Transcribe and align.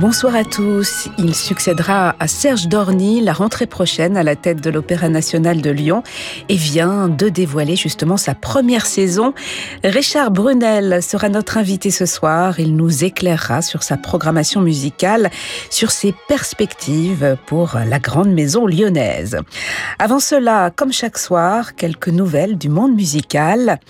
Bonsoir 0.00 0.36
à 0.36 0.44
tous. 0.44 1.08
Il 1.18 1.34
succédera 1.34 2.14
à 2.20 2.28
Serge 2.28 2.68
Dorny 2.68 3.20
la 3.20 3.32
rentrée 3.32 3.66
prochaine 3.66 4.16
à 4.16 4.22
la 4.22 4.36
tête 4.36 4.60
de 4.60 4.70
l'Opéra 4.70 5.08
national 5.08 5.60
de 5.60 5.70
Lyon 5.70 6.04
et 6.48 6.54
vient 6.54 7.08
de 7.08 7.28
dévoiler 7.28 7.74
justement 7.74 8.16
sa 8.16 8.36
première 8.36 8.86
saison. 8.86 9.34
Richard 9.82 10.30
Brunel 10.30 11.02
sera 11.02 11.28
notre 11.28 11.58
invité 11.58 11.90
ce 11.90 12.06
soir. 12.06 12.60
Il 12.60 12.76
nous 12.76 13.02
éclairera 13.02 13.60
sur 13.60 13.82
sa 13.82 13.96
programmation 13.96 14.60
musicale, 14.60 15.32
sur 15.68 15.90
ses 15.90 16.14
perspectives 16.28 17.36
pour 17.46 17.76
la 17.84 17.98
grande 17.98 18.30
maison 18.30 18.68
lyonnaise. 18.68 19.36
Avant 19.98 20.20
cela, 20.20 20.70
comme 20.70 20.92
chaque 20.92 21.18
soir, 21.18 21.74
quelques 21.74 22.06
nouvelles 22.06 22.56
du 22.56 22.68
monde 22.68 22.94
musical. 22.94 23.80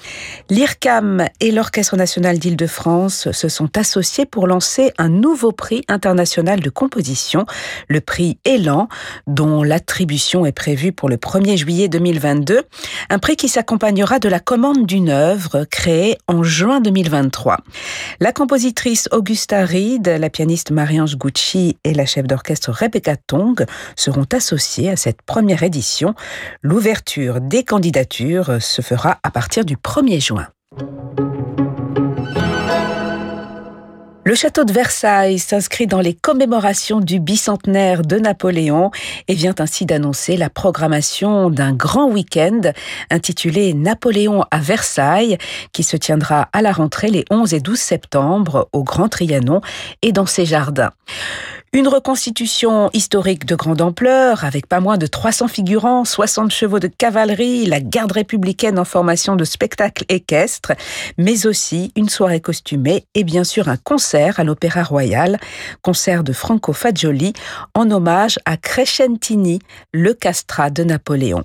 L'IRCAM 0.48 1.26
et 1.40 1.50
l'Orchestre 1.50 1.96
national 1.96 2.38
d'Île-de-France 2.38 3.30
se 3.30 3.48
sont 3.50 3.76
associés 3.76 4.24
pour 4.24 4.46
lancer 4.46 4.94
un 4.96 5.10
nouveau 5.10 5.52
prix 5.52 5.82
international 5.98 6.60
de 6.60 6.70
composition, 6.70 7.44
le 7.88 8.00
prix 8.00 8.38
Élan, 8.44 8.88
dont 9.26 9.62
l'attribution 9.62 10.46
est 10.46 10.52
prévue 10.52 10.92
pour 10.92 11.08
le 11.08 11.16
1er 11.16 11.56
juillet 11.56 11.88
2022, 11.88 12.62
un 13.10 13.18
prix 13.18 13.36
qui 13.36 13.48
s'accompagnera 13.48 14.18
de 14.18 14.28
la 14.28 14.40
commande 14.40 14.86
d'une 14.86 15.10
œuvre 15.10 15.64
créée 15.64 16.16
en 16.28 16.42
juin 16.42 16.80
2023. 16.80 17.58
La 18.20 18.32
compositrice 18.32 19.08
Augusta 19.12 19.64
Reed, 19.64 20.06
la 20.06 20.30
pianiste 20.30 20.70
Marie-Ange 20.70 21.16
Gucci 21.16 21.76
et 21.84 21.94
la 21.94 22.06
chef 22.06 22.26
d'orchestre 22.26 22.70
Rebecca 22.70 23.16
Tong 23.16 23.64
seront 23.96 24.26
associées 24.32 24.90
à 24.90 24.96
cette 24.96 25.22
première 25.22 25.62
édition. 25.62 26.14
L'ouverture 26.62 27.40
des 27.40 27.64
candidatures 27.64 28.62
se 28.62 28.82
fera 28.82 29.18
à 29.22 29.30
partir 29.30 29.64
du 29.64 29.76
1er 29.76 30.20
juin. 30.20 30.48
Le 34.28 34.34
château 34.34 34.64
de 34.64 34.74
Versailles 34.74 35.38
s'inscrit 35.38 35.86
dans 35.86 36.02
les 36.02 36.12
commémorations 36.12 37.00
du 37.00 37.18
bicentenaire 37.18 38.02
de 38.02 38.18
Napoléon 38.18 38.90
et 39.26 39.32
vient 39.32 39.54
ainsi 39.58 39.86
d'annoncer 39.86 40.36
la 40.36 40.50
programmation 40.50 41.48
d'un 41.48 41.72
grand 41.72 42.10
week-end 42.10 42.60
intitulé 43.08 43.72
Napoléon 43.72 44.44
à 44.50 44.58
Versailles 44.58 45.38
qui 45.72 45.82
se 45.82 45.96
tiendra 45.96 46.50
à 46.52 46.60
la 46.60 46.72
rentrée 46.72 47.08
les 47.08 47.24
11 47.30 47.54
et 47.54 47.60
12 47.60 47.78
septembre 47.78 48.68
au 48.74 48.84
Grand 48.84 49.08
Trianon 49.08 49.62
et 50.02 50.12
dans 50.12 50.26
ses 50.26 50.44
jardins. 50.44 50.92
Une 51.74 51.86
reconstitution 51.86 52.88
historique 52.94 53.44
de 53.44 53.54
grande 53.54 53.82
ampleur, 53.82 54.44
avec 54.44 54.66
pas 54.66 54.80
moins 54.80 54.96
de 54.96 55.06
300 55.06 55.48
figurants, 55.48 56.06
60 56.06 56.50
chevaux 56.50 56.78
de 56.78 56.86
cavalerie, 56.88 57.66
la 57.66 57.80
garde 57.80 58.12
républicaine 58.12 58.78
en 58.78 58.86
formation 58.86 59.36
de 59.36 59.44
spectacle 59.44 60.06
équestre, 60.08 60.72
mais 61.18 61.46
aussi 61.46 61.92
une 61.94 62.08
soirée 62.08 62.40
costumée 62.40 63.04
et 63.14 63.22
bien 63.22 63.44
sûr 63.44 63.68
un 63.68 63.76
concert 63.76 64.40
à 64.40 64.44
l'Opéra 64.44 64.82
Royal, 64.82 65.38
concert 65.82 66.24
de 66.24 66.32
Franco 66.32 66.72
Fagioli 66.72 67.34
en 67.74 67.90
hommage 67.90 68.38
à 68.46 68.56
Crescentini, 68.56 69.58
le 69.92 70.14
castrat 70.14 70.70
de 70.70 70.84
Napoléon. 70.84 71.44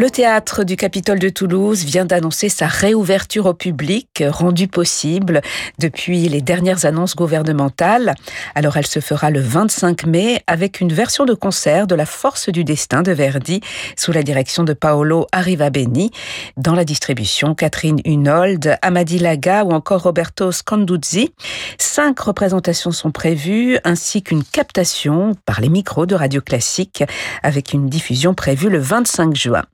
Le 0.00 0.10
théâtre 0.10 0.62
du 0.62 0.76
Capitole 0.76 1.18
de 1.18 1.28
Toulouse 1.28 1.82
vient 1.82 2.04
d'annoncer 2.04 2.48
sa 2.48 2.68
réouverture 2.68 3.46
au 3.46 3.52
public, 3.52 4.22
rendue 4.28 4.68
possible 4.68 5.40
depuis 5.80 6.28
les 6.28 6.40
dernières 6.40 6.84
annonces 6.84 7.16
gouvernementales. 7.16 8.14
Alors 8.54 8.76
elle 8.76 8.86
se 8.86 9.00
fera 9.00 9.30
le 9.30 9.40
25 9.40 10.06
mai 10.06 10.40
avec 10.46 10.80
une 10.80 10.92
version 10.92 11.24
de 11.24 11.34
concert 11.34 11.88
de 11.88 11.96
La 11.96 12.06
Force 12.06 12.48
du 12.48 12.62
Destin 12.62 13.02
de 13.02 13.10
Verdi 13.10 13.60
sous 13.96 14.12
la 14.12 14.22
direction 14.22 14.62
de 14.62 14.72
Paolo 14.72 15.26
Arrivabeni. 15.32 16.12
Dans 16.56 16.76
la 16.76 16.84
distribution, 16.84 17.56
Catherine 17.56 18.00
Hunold, 18.04 18.78
Amadi 18.82 19.18
Laga 19.18 19.64
ou 19.64 19.72
encore 19.72 20.04
Roberto 20.04 20.52
Scanduzzi. 20.52 21.34
Cinq 21.76 22.20
représentations 22.20 22.92
sont 22.92 23.10
prévues 23.10 23.78
ainsi 23.82 24.22
qu'une 24.22 24.44
captation 24.44 25.34
par 25.44 25.60
les 25.60 25.68
micros 25.68 26.06
de 26.06 26.14
Radio 26.14 26.40
Classique 26.40 27.02
avec 27.42 27.72
une 27.72 27.88
diffusion 27.88 28.32
prévue 28.32 28.70
le 28.70 28.78
25 28.78 29.34
juin. 29.34 29.64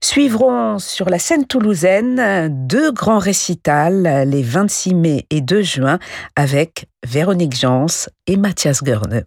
Suivront 0.00 0.78
sur 0.78 1.08
la 1.08 1.18
scène 1.18 1.46
toulousaine 1.46 2.48
deux 2.66 2.92
grands 2.92 3.18
récitals 3.18 4.24
les 4.26 4.42
26 4.42 4.94
mai 4.94 5.26
et 5.30 5.40
2 5.40 5.62
juin 5.62 5.98
avec 6.36 6.86
Véronique 7.04 7.56
Jans 7.56 7.86
et 8.26 8.36
Mathias 8.36 8.82
Görne. 8.82 9.24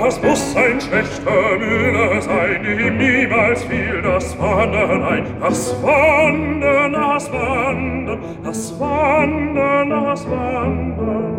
Was 0.00 0.22
muss 0.22 0.56
ein 0.56 0.80
schlechter 0.80 1.58
Müller 1.58 2.20
sein, 2.22 2.64
ihm 2.64 2.96
niemals 2.98 3.64
fiel 3.64 4.00
das 4.00 4.38
Wandern 4.38 5.02
ein. 5.02 5.24
Das 5.40 5.74
Wandern, 5.82 6.92
das 6.92 7.32
Wandern, 7.32 8.18
das 8.44 8.80
Wandern, 8.80 9.90
das 9.90 10.30
Wandern. 10.30 11.34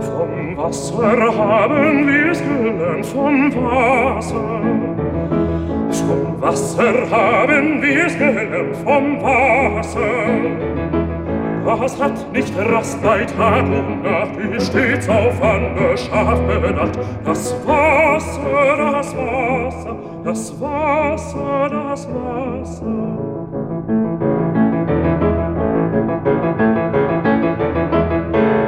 Vom 0.00 0.56
Wasser 0.56 1.36
haben 1.38 2.06
wir's 2.08 2.42
gelernt, 2.42 3.06
vom 3.06 3.54
Wasser. 3.54 4.60
Vom 5.90 6.42
Wasser 6.42 7.10
haben 7.10 7.80
wir's 7.80 8.18
gelernt, 8.18 8.76
vom 8.84 9.22
Wasser. 9.22 10.73
Was 11.64 11.98
hat 11.98 12.30
nicht 12.30 12.52
Rast 12.58 13.02
bei 13.02 13.24
Tag 13.24 13.64
und 13.64 14.02
Nacht, 14.02 14.36
wie 14.36 14.60
stets 14.60 15.08
auf 15.08 15.42
andere 15.42 15.96
scharf 15.96 16.38
bedacht? 16.40 16.98
Das 17.24 17.54
Wasser, 17.66 18.92
das 18.92 19.16
Wasser, 19.16 19.96
das 20.24 20.60
Wasser, 20.60 21.70
das 21.70 22.06
Wasser. 22.12 22.84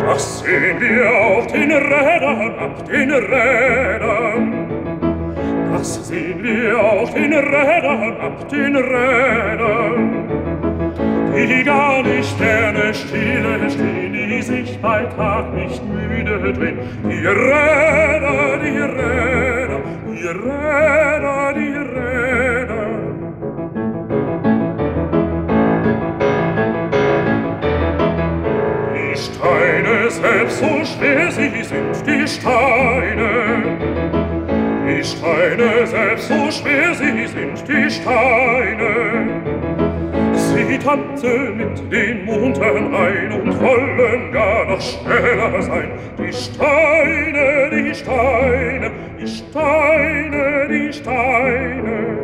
Das 0.07 0.39
sehen 0.41 0.81
wir 0.81 1.11
auf 1.11 1.47
den 1.49 1.73
Rädern, 1.73 2.59
ab 2.59 2.84
den 2.87 3.11
Rädern. 3.11 4.53
Das 5.71 6.09
sehen 6.09 6.43
wir 6.43 6.81
auf 6.83 7.13
den 7.13 7.33
Rädern, 7.34 8.17
ab 8.23 8.49
den 8.49 8.77
Rädern. 8.77 9.96
Bei 14.86 15.02
Tag 15.16 15.52
nicht 15.52 15.82
müde 15.84 16.52
drehen. 16.52 16.78
Die 17.10 17.26
Räder, 17.26 18.58
die 18.64 18.78
Räder, 18.98 19.80
die 20.12 20.26
Räder, 20.47 21.52
die 21.58 21.76
Räder. 21.94 22.86
Die 28.94 29.16
Steine 29.24 30.10
selbst 30.10 30.58
so 30.60 30.72
schwer 30.84 31.32
sie 31.32 31.64
sind, 31.64 31.94
die 32.06 32.28
Steine. 32.28 33.30
Die 34.86 35.03
Steine 35.03 35.86
selbst 35.86 36.28
so 36.28 36.50
schwer 36.53 36.94
sie 36.94 37.26
sind, 37.26 37.56
die 37.68 37.91
Steine 37.91 38.96
sie 40.66 40.78
tanzen 40.78 41.57
mit 41.57 41.92
den 41.92 42.24
Muntern 42.24 42.95
ein 42.95 43.33
und 43.41 43.60
wollen 43.60 44.33
gar 44.33 44.66
noch 44.66 44.80
schneller 44.80 45.63
sein. 45.63 45.91
Die 46.18 46.33
Steine, 46.33 47.71
die 47.71 47.95
Steine, 47.95 48.91
die 49.21 49.28
Steine, 49.28 50.68
die 50.68 50.92
Steine. 50.92 52.16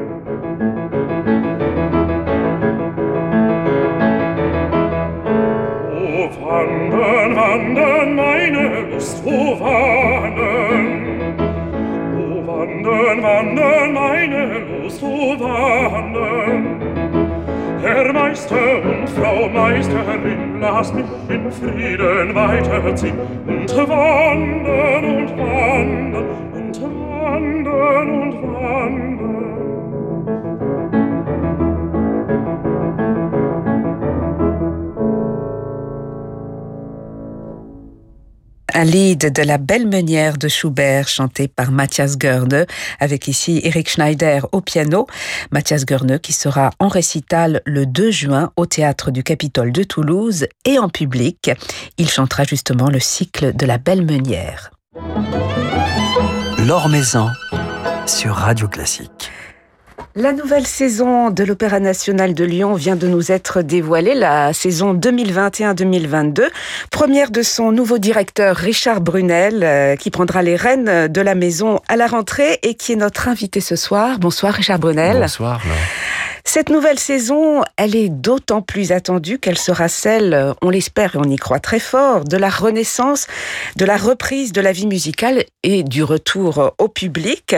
Wo 5.90 6.44
wandern, 6.44 7.36
wandern 7.36 8.14
meine 8.16 8.80
Lust, 8.90 9.24
wo 9.24 9.60
wandern? 9.60 10.86
Wo 12.14 12.46
wandern, 12.46 13.22
wandern 13.22 13.92
meine 13.92 14.58
Lust, 14.58 15.02
wo 15.02 15.38
wandern? 15.38 16.41
Meister 18.32 18.82
und 18.82 19.10
Frau 19.10 19.46
Meisterin, 19.46 20.58
lasst 20.58 20.94
mich 20.94 21.04
in 21.28 21.52
Frieden 21.52 22.34
weiterziehen 22.34 23.18
und 23.46 23.76
wandern 23.76 25.04
und 25.04 25.36
wandern 25.36 26.24
und 26.54 26.80
wandern 26.80 28.22
und 28.22 28.42
wandern. 28.42 29.11
Un 38.74 38.84
lead 38.84 39.32
de 39.32 39.42
la 39.42 39.58
belle 39.58 39.86
meunière 39.86 40.38
de 40.38 40.48
Schubert 40.48 41.06
chanté 41.06 41.46
par 41.46 41.70
Matthias 41.70 42.16
Görne 42.16 42.64
avec 43.00 43.28
ici 43.28 43.60
Eric 43.64 43.90
Schneider 43.90 44.46
au 44.52 44.62
piano. 44.62 45.06
Matthias 45.50 45.84
Görne 45.84 46.18
qui 46.18 46.32
sera 46.32 46.70
en 46.78 46.88
récital 46.88 47.60
le 47.66 47.84
2 47.84 48.10
juin 48.10 48.50
au 48.56 48.64
théâtre 48.64 49.10
du 49.10 49.22
Capitole 49.22 49.72
de 49.72 49.82
Toulouse 49.82 50.46
et 50.64 50.78
en 50.78 50.88
public. 50.88 51.50
Il 51.98 52.08
chantera 52.08 52.44
justement 52.44 52.88
le 52.88 53.00
cycle 53.00 53.54
de 53.54 53.66
la 53.66 53.76
belle 53.76 54.06
meunière. 54.06 54.70
L'Or 56.66 56.88
Maison 56.88 57.28
sur 58.06 58.34
Radio 58.34 58.68
Classique. 58.68 59.30
La 60.14 60.32
nouvelle 60.32 60.66
saison 60.66 61.30
de 61.30 61.42
l'Opéra 61.42 61.80
national 61.80 62.34
de 62.34 62.44
Lyon 62.44 62.74
vient 62.74 62.96
de 62.96 63.08
nous 63.08 63.32
être 63.32 63.62
dévoilée, 63.62 64.14
la 64.14 64.52
saison 64.52 64.94
2021-2022. 64.94 66.48
Première 66.90 67.30
de 67.30 67.42
son 67.42 67.72
nouveau 67.72 67.98
directeur 67.98 68.56
Richard 68.56 69.00
Brunel, 69.00 69.62
euh, 69.62 69.96
qui 69.96 70.10
prendra 70.10 70.42
les 70.42 70.56
rênes 70.56 71.08
de 71.08 71.20
la 71.20 71.34
maison 71.34 71.80
à 71.88 71.96
la 71.96 72.06
rentrée 72.06 72.58
et 72.62 72.74
qui 72.74 72.92
est 72.92 72.96
notre 72.96 73.28
invité 73.28 73.60
ce 73.60 73.76
soir. 73.76 74.18
Bonsoir 74.18 74.52
Richard 74.52 74.78
Brunel. 74.78 75.18
Bonsoir. 75.18 75.60
Cette 76.44 76.70
nouvelle 76.70 76.98
saison, 76.98 77.62
elle 77.76 77.94
est 77.94 78.08
d'autant 78.08 78.62
plus 78.62 78.92
attendue 78.92 79.38
qu'elle 79.38 79.58
sera 79.58 79.88
celle, 79.88 80.54
on 80.60 80.70
l'espère 80.70 81.14
et 81.14 81.18
on 81.18 81.24
y 81.24 81.36
croit 81.36 81.60
très 81.60 81.78
fort, 81.78 82.24
de 82.24 82.36
la 82.36 82.50
renaissance, 82.50 83.26
de 83.76 83.84
la 83.84 83.96
reprise 83.96 84.52
de 84.52 84.60
la 84.60 84.72
vie 84.72 84.86
musicale 84.86 85.44
et 85.62 85.82
du 85.82 86.02
retour 86.02 86.74
au 86.78 86.88
public. 86.88 87.54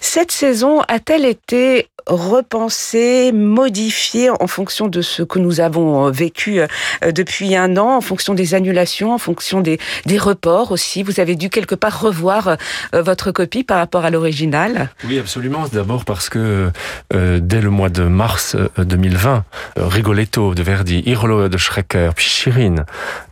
Cette 0.00 0.30
saison 0.30 0.82
a-t-elle 0.88 1.24
été 1.24 1.88
repensée, 2.08 3.32
modifiée 3.32 4.30
en 4.30 4.46
fonction 4.46 4.88
de 4.88 5.02
ce 5.02 5.22
que 5.22 5.38
nous 5.38 5.60
avons 5.60 6.10
vécu 6.10 6.60
euh, 6.60 6.66
depuis 7.12 7.54
un 7.56 7.76
an, 7.76 7.96
en 7.96 8.00
fonction 8.00 8.34
des 8.34 8.54
annulations, 8.54 9.12
en 9.12 9.18
fonction 9.18 9.60
des, 9.60 9.78
des 10.06 10.18
reports 10.18 10.72
aussi 10.72 11.02
Vous 11.02 11.20
avez 11.20 11.36
dû 11.36 11.50
quelque 11.50 11.74
part 11.74 12.00
revoir 12.00 12.56
euh, 12.94 13.02
votre 13.02 13.30
copie 13.30 13.64
par 13.64 13.78
rapport 13.78 14.04
à 14.04 14.10
l'original 14.10 14.90
Oui, 15.06 15.18
absolument. 15.18 15.66
D'abord 15.72 16.04
parce 16.04 16.28
que 16.28 16.70
euh, 17.14 17.40
dès 17.42 17.60
le 17.60 17.70
mois 17.70 17.90
de 17.90 18.04
mars 18.04 18.56
2020, 18.78 19.44
Rigoletto 19.76 20.54
de 20.54 20.62
Verdi, 20.62 21.02
Irlo 21.06 21.48
de 21.48 21.58
Schrecker, 21.58 22.10
puis 22.14 22.26
Chirine 22.26 22.84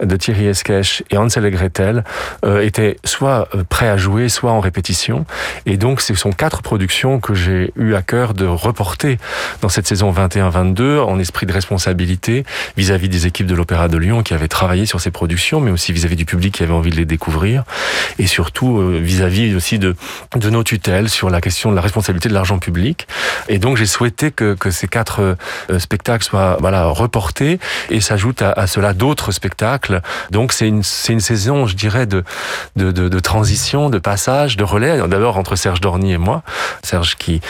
de 0.02 0.16
Thierry 0.16 0.46
Esquèche 0.48 1.02
et 1.10 1.16
Hansel 1.16 1.44
et 1.46 1.50
Gretel 1.50 2.04
étaient 2.60 2.96
soit 3.04 3.48
prêts 3.68 3.88
à 3.88 3.96
jouer, 3.96 4.28
soit 4.28 4.52
en 4.52 4.60
répétition. 4.60 5.24
Et 5.64 5.76
donc, 5.76 6.00
ce 6.00 6.14
sont 6.14 6.32
quatre 6.32 6.62
productions 6.62 7.20
que 7.20 7.34
j'ai 7.34 7.72
eu 7.76 7.94
à 7.94 8.02
cœur 8.02 8.34
de 8.34 8.44
reporter 8.66 9.18
dans 9.62 9.68
cette 9.68 9.86
saison 9.86 10.12
21-22 10.12 10.98
en 11.00 11.18
esprit 11.18 11.46
de 11.46 11.52
responsabilité 11.52 12.44
vis-à-vis 12.76 13.08
des 13.08 13.26
équipes 13.26 13.46
de 13.46 13.54
l'Opéra 13.54 13.88
de 13.88 13.96
Lyon 13.96 14.22
qui 14.22 14.34
avaient 14.34 14.48
travaillé 14.48 14.86
sur 14.86 15.00
ces 15.00 15.10
productions, 15.10 15.60
mais 15.60 15.70
aussi 15.70 15.92
vis-à-vis 15.92 16.16
du 16.16 16.24
public 16.24 16.54
qui 16.54 16.62
avait 16.62 16.72
envie 16.72 16.90
de 16.90 16.96
les 16.96 17.04
découvrir, 17.04 17.64
et 18.18 18.26
surtout 18.26 18.78
euh, 18.78 19.00
vis-à-vis 19.02 19.54
aussi 19.54 19.78
de, 19.78 19.96
de 20.34 20.50
nos 20.50 20.64
tutelles 20.64 21.08
sur 21.08 21.30
la 21.30 21.40
question 21.40 21.70
de 21.70 21.76
la 21.76 21.82
responsabilité 21.82 22.28
de 22.28 22.34
l'argent 22.34 22.58
public. 22.58 23.06
Et 23.48 23.58
donc 23.58 23.76
j'ai 23.76 23.86
souhaité 23.86 24.30
que, 24.30 24.56
ces 24.70 24.88
quatre 24.88 25.36
euh, 25.70 25.78
spectacles 25.78 26.24
soient 26.24 26.56
voilà 26.60 26.86
reportés 26.86 27.60
et 27.90 28.00
s'ajoutent 28.00 28.42
à, 28.42 28.66
cela 28.66 28.92
d'autres 28.92 29.30
spectacles. 29.32 30.00
Donc 30.30 30.52
c'est 30.52 30.68
une, 30.68 30.82
une 31.08 31.20
saison, 31.20 31.66
je 31.66 31.76
dirais, 31.76 32.06
de, 32.06 32.24
de, 32.74 32.90
de, 32.90 33.08
de 33.08 33.20
transition, 33.20 33.90
de 33.90 33.98
passage, 33.98 34.56
de 34.56 34.64
relais. 34.64 34.98
D'abord 35.08 35.38
entre 35.38 35.56
Serge 35.56 35.80
Dorny 35.80 36.12
et 36.12 36.18
moi, 36.18 36.42
Serge 36.82 37.16
qui, 37.16 37.40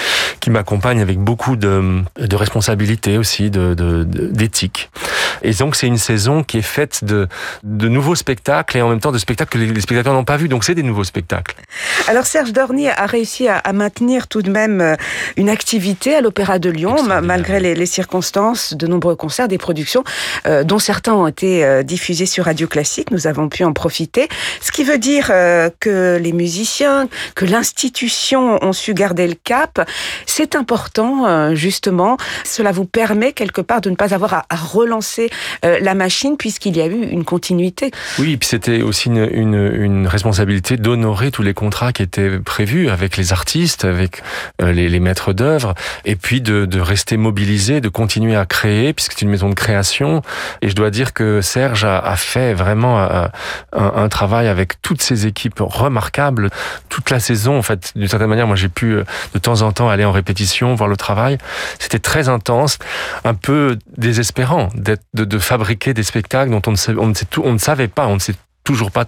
qui 0.41 0.51
m'accompagne 0.51 0.96
avec 1.01 1.19
beaucoup 1.19 1.57
de, 1.57 2.03
de 2.17 2.37
responsabilité 2.37 3.19
aussi, 3.19 3.51
de, 3.51 3.75
d'éthique. 4.05 4.91
Et 5.43 5.53
donc 5.53 5.77
c'est 5.77 5.87
une 5.87 5.99
saison 5.99 6.43
qui 6.43 6.59
est 6.59 6.63
faite 6.63 7.05
de, 7.05 7.29
de 7.63 7.89
nouveaux 7.89 8.15
spectacles 8.15 8.79
et 8.79 8.83
en 8.83 8.89
même 8.89 9.01
temps 9.01 9.13
de 9.13 9.19
spectacles 9.19 9.51
que 9.51 9.59
les, 9.59 9.81
spectateurs 9.81 10.15
n'ont 10.15 10.25
pas 10.25 10.37
vus. 10.37 10.49
Donc 10.49 10.65
c'est 10.65 10.75
des 10.75 10.83
nouveaux 10.83 11.05
spectacles. 11.05 11.57
Alors 12.09 12.25
Serge 12.25 12.53
Dorny 12.53 12.89
a 12.89 13.07
réussi 13.07 13.49
à, 13.49 13.59
à, 13.59 13.73
maintenir 13.73 14.29
tout 14.29 14.43
de 14.43 14.51
même 14.51 14.81
euh, 14.81 14.97
une 15.37 15.49
activité 15.49 16.15
à 16.15 16.21
l'Opéra 16.21 16.59
de 16.59 16.71
Lyon 16.71 16.97
malgré 17.23 17.61
les, 17.61 17.75
les, 17.75 17.87
circonstances, 17.87 18.75
de 18.75 18.87
nombreux 18.87 19.17
concerts, 19.17 19.49
des 19.49 19.59
productions 19.59 20.05
euh, 20.47 20.65
dont 20.65 20.79
certains 20.79 21.15
ont 21.15 21.27
été 21.27 21.65
euh, 21.65 21.83
diffusés 21.83 22.27
sur 22.27 22.45
Radio 22.45 22.67
Classique. 22.67 23.11
Nous 23.11 23.27
avons 23.27 23.49
pu 23.49 23.65
en 23.65 23.73
profiter. 23.73 24.29
Ce 24.61 24.73
qui 24.73 24.85
veut 24.85 24.99
dire 24.99 25.29
euh, 25.31 25.71
que 25.81 26.19
les 26.21 26.33
musiciens, 26.33 27.09
que 27.35 27.45
l'institution 27.45 28.63
ont 28.63 28.73
su 28.73 28.95
garder 28.95 29.27
le 29.27 29.35
cap. 29.35 29.89
C'est 30.27 30.55
important, 30.55 30.86
euh, 30.99 31.55
justement. 31.55 32.17
Cela 32.45 32.73
vous 32.73 32.85
permet 32.85 33.33
quelque 33.33 33.61
part 33.61 33.81
de 33.81 33.91
ne 33.91 33.97
pas 33.97 34.15
avoir 34.15 34.35
à, 34.35 34.57
relancer 34.57 35.31
euh, 35.65 35.79
la 35.81 35.95
machine 35.95 36.37
puisqu'il 36.37 36.77
y 36.77 36.81
a 36.81 36.87
eu 36.87 37.07
une 37.07 37.25
continuité. 37.25 37.91
Oui, 38.19 38.33
et 38.33 38.37
puis 38.37 38.49
c'était 38.49 38.83
aussi 38.83 39.09
une, 39.09 40.07
responsabilité 40.07 40.77
d'honorer 40.77 41.31
tous 41.31 41.43
les 41.43 41.55
contrats 41.55 41.93
qui 41.93 42.03
étaient 42.03 42.39
prévus 42.39 42.89
avec 42.89 43.17
les 43.17 43.33
artistes, 43.33 43.85
avec 43.85 44.23
euh, 44.63 44.73
les, 44.73 45.01
maîtres 45.01 45.33
d'œuvre, 45.33 45.75
et 46.05 46.17
puis 46.17 46.41
de, 46.41 46.81
rester 46.81 47.17
mobilisé, 47.17 47.81
de 47.81 47.89
continuer 47.89 48.37
à 48.37 48.47
créer, 48.47 48.93
puisque 48.93 49.13
c'est 49.13 49.23
une 49.23 49.31
maison 49.31 49.49
de 49.49 49.55
création. 49.55 50.23
Et 50.63 50.69
je 50.69 50.75
dois 50.75 50.91
dire 50.91 51.13
que 51.13 51.41
Serge 51.41 51.85
a, 51.85 52.15
fait 52.17 52.55
vraiment 52.55 53.01
un, 53.01 53.31
un, 53.73 54.09
travail 54.09 54.49
avec 54.49 54.81
toutes 54.83 55.03
ses 55.03 55.27
équipes 55.27 55.61
remarquables 55.61 56.51
toute 56.89 57.11
la 57.11 57.21
saison. 57.21 57.59
En 57.59 57.63
fait, 57.63 57.93
d'une 57.97 58.09
certaine 58.09 58.29
manière, 58.29 58.47
moi 58.47 58.57
j'ai 58.57 58.69
pu 58.69 58.97
de 59.35 59.39
temps 59.39 59.63
en 59.63 59.73
temps 59.73 59.89
aller 59.89 60.05
en 60.05 60.13
répétition, 60.13 60.76
voir 60.77 60.89
le 60.89 60.97
travail. 60.97 61.39
C'était 61.79 61.99
très 61.99 62.29
intense, 62.29 62.79
un 63.25 63.35
peu 63.35 63.79
désespérant 63.97 64.69
de, 64.75 64.97
de, 65.15 65.39
fabriquer 65.39 65.95
des 65.95 66.03
spectacles 66.03 66.51
dont 66.51 66.63
on 66.67 66.73
ne, 66.73 66.77
sait, 66.77 66.95
on 66.97 67.09
ne, 67.09 67.15
sait 67.15 67.27
tout, 67.27 67.43
on 67.45 67.53
ne 67.53 67.59
savait 67.59 67.89
pas, 67.89 68.07
on 68.07 68.15
ne 68.15 68.21
sait 68.21 68.35
toujours 68.67 68.91
pas 68.91 69.07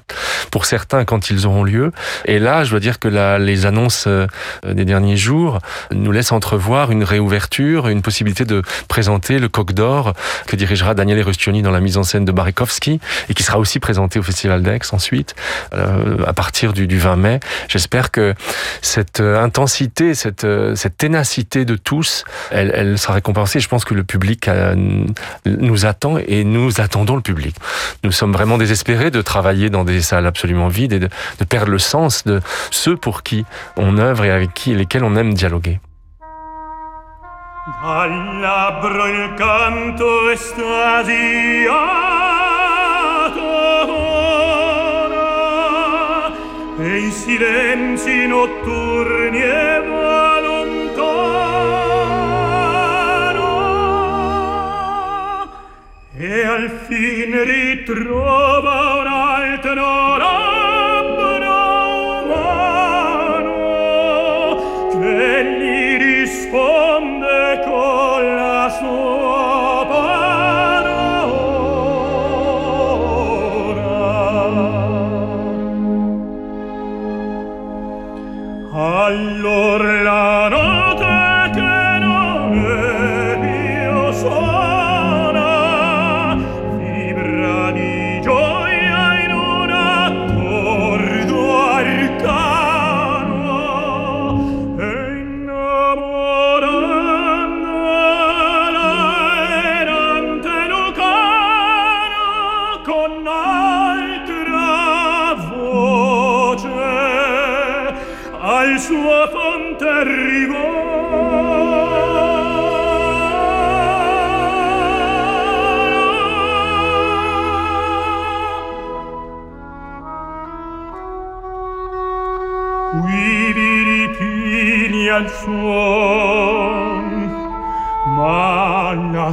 pour 0.51 0.65
certains 0.65 1.05
quand 1.05 1.31
ils 1.31 1.47
auront 1.47 1.65
lieu. 1.65 1.93
Et 2.25 2.39
là, 2.39 2.65
je 2.65 2.71
dois 2.71 2.81
dire 2.81 2.99
que 2.99 3.09
la, 3.09 3.39
les 3.39 3.67
annonces 3.67 4.05
euh, 4.07 4.27
des 4.65 4.85
derniers 4.85 5.17
jours 5.17 5.59
nous 5.91 6.13
laissent 6.13 6.33
entrevoir 6.33 6.93
une 6.93 7.03
réouverture, 7.03 7.89
une 7.89 8.01
possibilité 8.01 8.45
de 8.45 8.63
présenter 8.87 9.41
le 9.41 9.49
Coq 9.49 9.73
d'Or 9.73 10.15
que 10.47 10.57
dirigera 10.57 10.95
Daniel 10.95 11.21
Rustioni 11.23 11.61
dans 11.61 11.73
la 11.73 11.81
mise 11.81 11.99
en 11.99 12.05
scène 12.05 12.25
de 12.25 12.33
Barekowski 12.33 13.01
et 13.29 13.35
qui 13.35 13.43
sera 13.43 13.59
aussi 13.59 13.81
présenté 13.81 14.21
au 14.21 14.23
Festival 14.23 14.63
d'Aix 14.63 14.79
ensuite 14.93 15.35
euh, 15.75 16.17
à 16.25 16.33
partir 16.33 16.73
du, 16.73 16.87
du 16.87 16.99
20 16.99 17.17
mai. 17.17 17.41
J'espère 17.67 18.13
que 18.13 18.35
cette 18.81 19.21
euh, 19.21 19.43
intensité, 19.43 20.15
cette, 20.15 20.47
ténacité 20.97 21.65
de 21.65 21.75
tous, 21.75 22.25
elle, 22.51 22.97
sera 22.97 23.15
récompensée. 23.15 23.59
Je 23.59 23.69
pense 23.69 23.85
que 23.85 23.95
le 23.95 24.05
public 24.05 24.49
nous 25.45 25.87
attend 25.87 26.19
et 26.19 26.45
nous 26.45 26.81
attendons 26.81 27.17
le 27.17 27.23
public. 27.23 27.57
Nous 28.05 28.13
sommes 28.13 28.33
vraiment 28.33 28.57
désespérés 28.57 29.11
de 29.11 29.21
travailler 29.21 29.48
dans 29.71 29.85
des 29.85 30.01
salles 30.01 30.27
absolument 30.27 30.69
vides 30.69 30.93
et 30.93 30.99
de, 30.99 31.09
perdre 31.49 31.71
le 31.71 31.79
sens 31.79 32.25
de 32.25 32.41
ceux 32.71 32.97
pour 32.97 33.23
qui 33.23 33.45
on 33.77 33.99
œuvre 33.99 34.25
et 34.25 34.31
avec 34.31 34.55
qui 34.55 34.75
lesquels 34.75 35.05
on 35.05 35.17
aime 35.17 35.35
dialoguer. 35.35 35.81
al 56.59 56.71
fin 56.89 57.31
ritrova 57.45 58.95
un 59.01 59.07
altro 59.07 60.17
labbro 60.17 61.53
umano 62.25 63.61
che 64.91 65.45
gli 65.45 65.97
risponde 66.03 67.63
con 67.65 68.35
la 68.35 68.69
sua 68.77 69.87
parola. 69.89 71.07
Allora 78.73 80.03
la 80.03 80.49
notte 80.49 81.18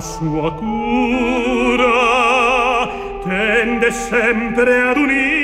sua 0.05 0.53
cura 0.53 1.88
tende 3.24 3.91
sempre 3.91 4.81
ad 4.81 4.97
unire 4.97 5.34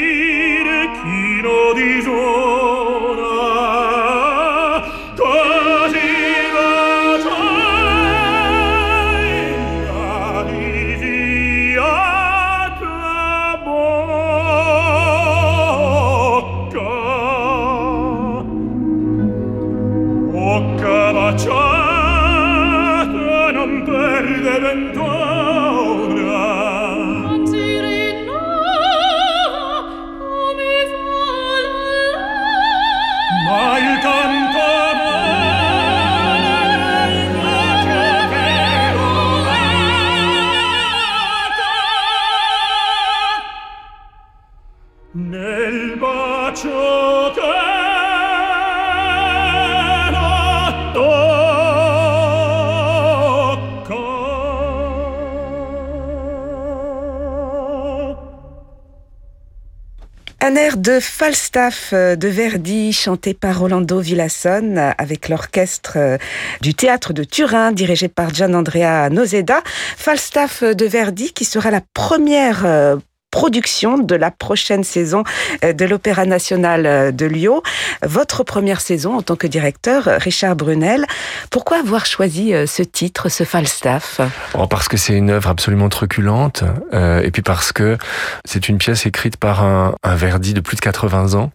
Un 60.52 60.76
de 60.76 61.00
Falstaff 61.00 61.92
euh, 61.94 62.18
de 62.18 62.28
Verdi, 62.28 62.92
chanté 62.92 63.34
par 63.34 63.60
Rolando 63.60 64.02
Villasson 64.02 64.76
euh, 64.76 64.92
avec 64.98 65.30
l'orchestre 65.30 65.94
euh, 65.96 66.18
du 66.60 66.74
théâtre 66.74 67.14
de 67.14 67.24
Turin, 67.24 67.72
dirigé 67.72 68.10
par 68.10 68.34
Gian 68.34 68.54
Andrea 68.54 69.10
Nozeda. 69.10 69.62
Falstaff 69.96 70.62
de 70.62 70.86
Verdi 70.86 71.32
qui 71.32 71.46
sera 71.46 71.72
la 71.72 71.80
première 71.94 72.66
euh, 72.66 72.98
production 73.32 73.98
de 73.98 74.16
la 74.16 74.30
prochaine 74.30 74.84
saison 74.84 75.24
euh, 75.64 75.74
de 75.74 75.86
l'Opéra 75.86 76.26
national 76.26 76.86
euh, 76.86 77.12
de 77.12 77.26
Lyon. 77.26 77.64
Votre 78.04 78.44
première 78.44 78.82
saison 78.82 79.18
en 79.18 79.22
tant 79.22 79.36
que 79.36 79.48
directeur, 79.48 80.04
Richard 80.06 80.56
Brunel. 80.56 81.06
Pourquoi 81.50 81.78
avoir 81.80 82.06
choisi 82.06 82.54
euh, 82.54 82.68
ce 82.68 82.84
titre, 82.84 83.30
ce 83.30 83.44
Falstaff? 83.44 84.22
Oh, 84.54 84.68
parce 84.68 84.88
que 84.88 84.98
c'est 84.98 85.14
une 85.14 85.30
œuvre 85.30 85.50
absolument 85.50 85.90
truculente, 85.90 86.64
euh, 86.94 87.22
et 87.22 87.32
puis 87.32 87.42
parce 87.42 87.72
que 87.72 87.98
c'est 88.46 88.70
une 88.70 88.78
pièce 88.78 89.06
écrite 89.06 89.38
par 89.38 89.64
un, 89.64 89.96
un 90.04 90.16
Verdi 90.16 90.54
de 90.54 90.60
plus 90.60 90.76
de 90.76 90.82
80 90.82 91.34
ans, 91.34 91.52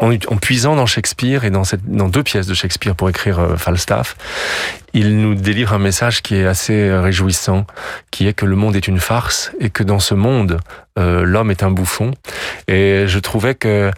en, 0.00 0.12
en 0.12 0.36
puisant 0.36 0.76
dans 0.76 0.86
Shakespeare 0.86 1.44
et 1.44 1.50
dans, 1.50 1.64
cette, 1.64 1.84
dans 1.86 2.08
deux 2.08 2.22
pièces 2.22 2.46
de 2.46 2.54
Shakespeare 2.54 2.94
pour 2.94 3.08
écrire 3.08 3.54
Falstaff, 3.56 4.16
il 4.94 5.16
nous 5.18 5.34
délivre 5.34 5.72
un 5.72 5.78
message 5.78 6.20
qui 6.22 6.36
est 6.36 6.46
assez 6.46 6.92
réjouissant, 6.92 7.66
qui 8.10 8.26
est 8.26 8.34
que 8.34 8.44
le 8.44 8.56
monde 8.56 8.76
est 8.76 8.88
une 8.88 9.00
farce 9.00 9.52
et 9.58 9.70
que 9.70 9.82
dans 9.82 10.00
ce 10.00 10.14
monde, 10.14 10.58
l'homme 10.96 11.50
est 11.50 11.62
un 11.62 11.70
bouffon. 11.70 12.12
Et 12.68 13.04
je 13.06 13.18
trouvais 13.18 13.54
que 13.54 13.90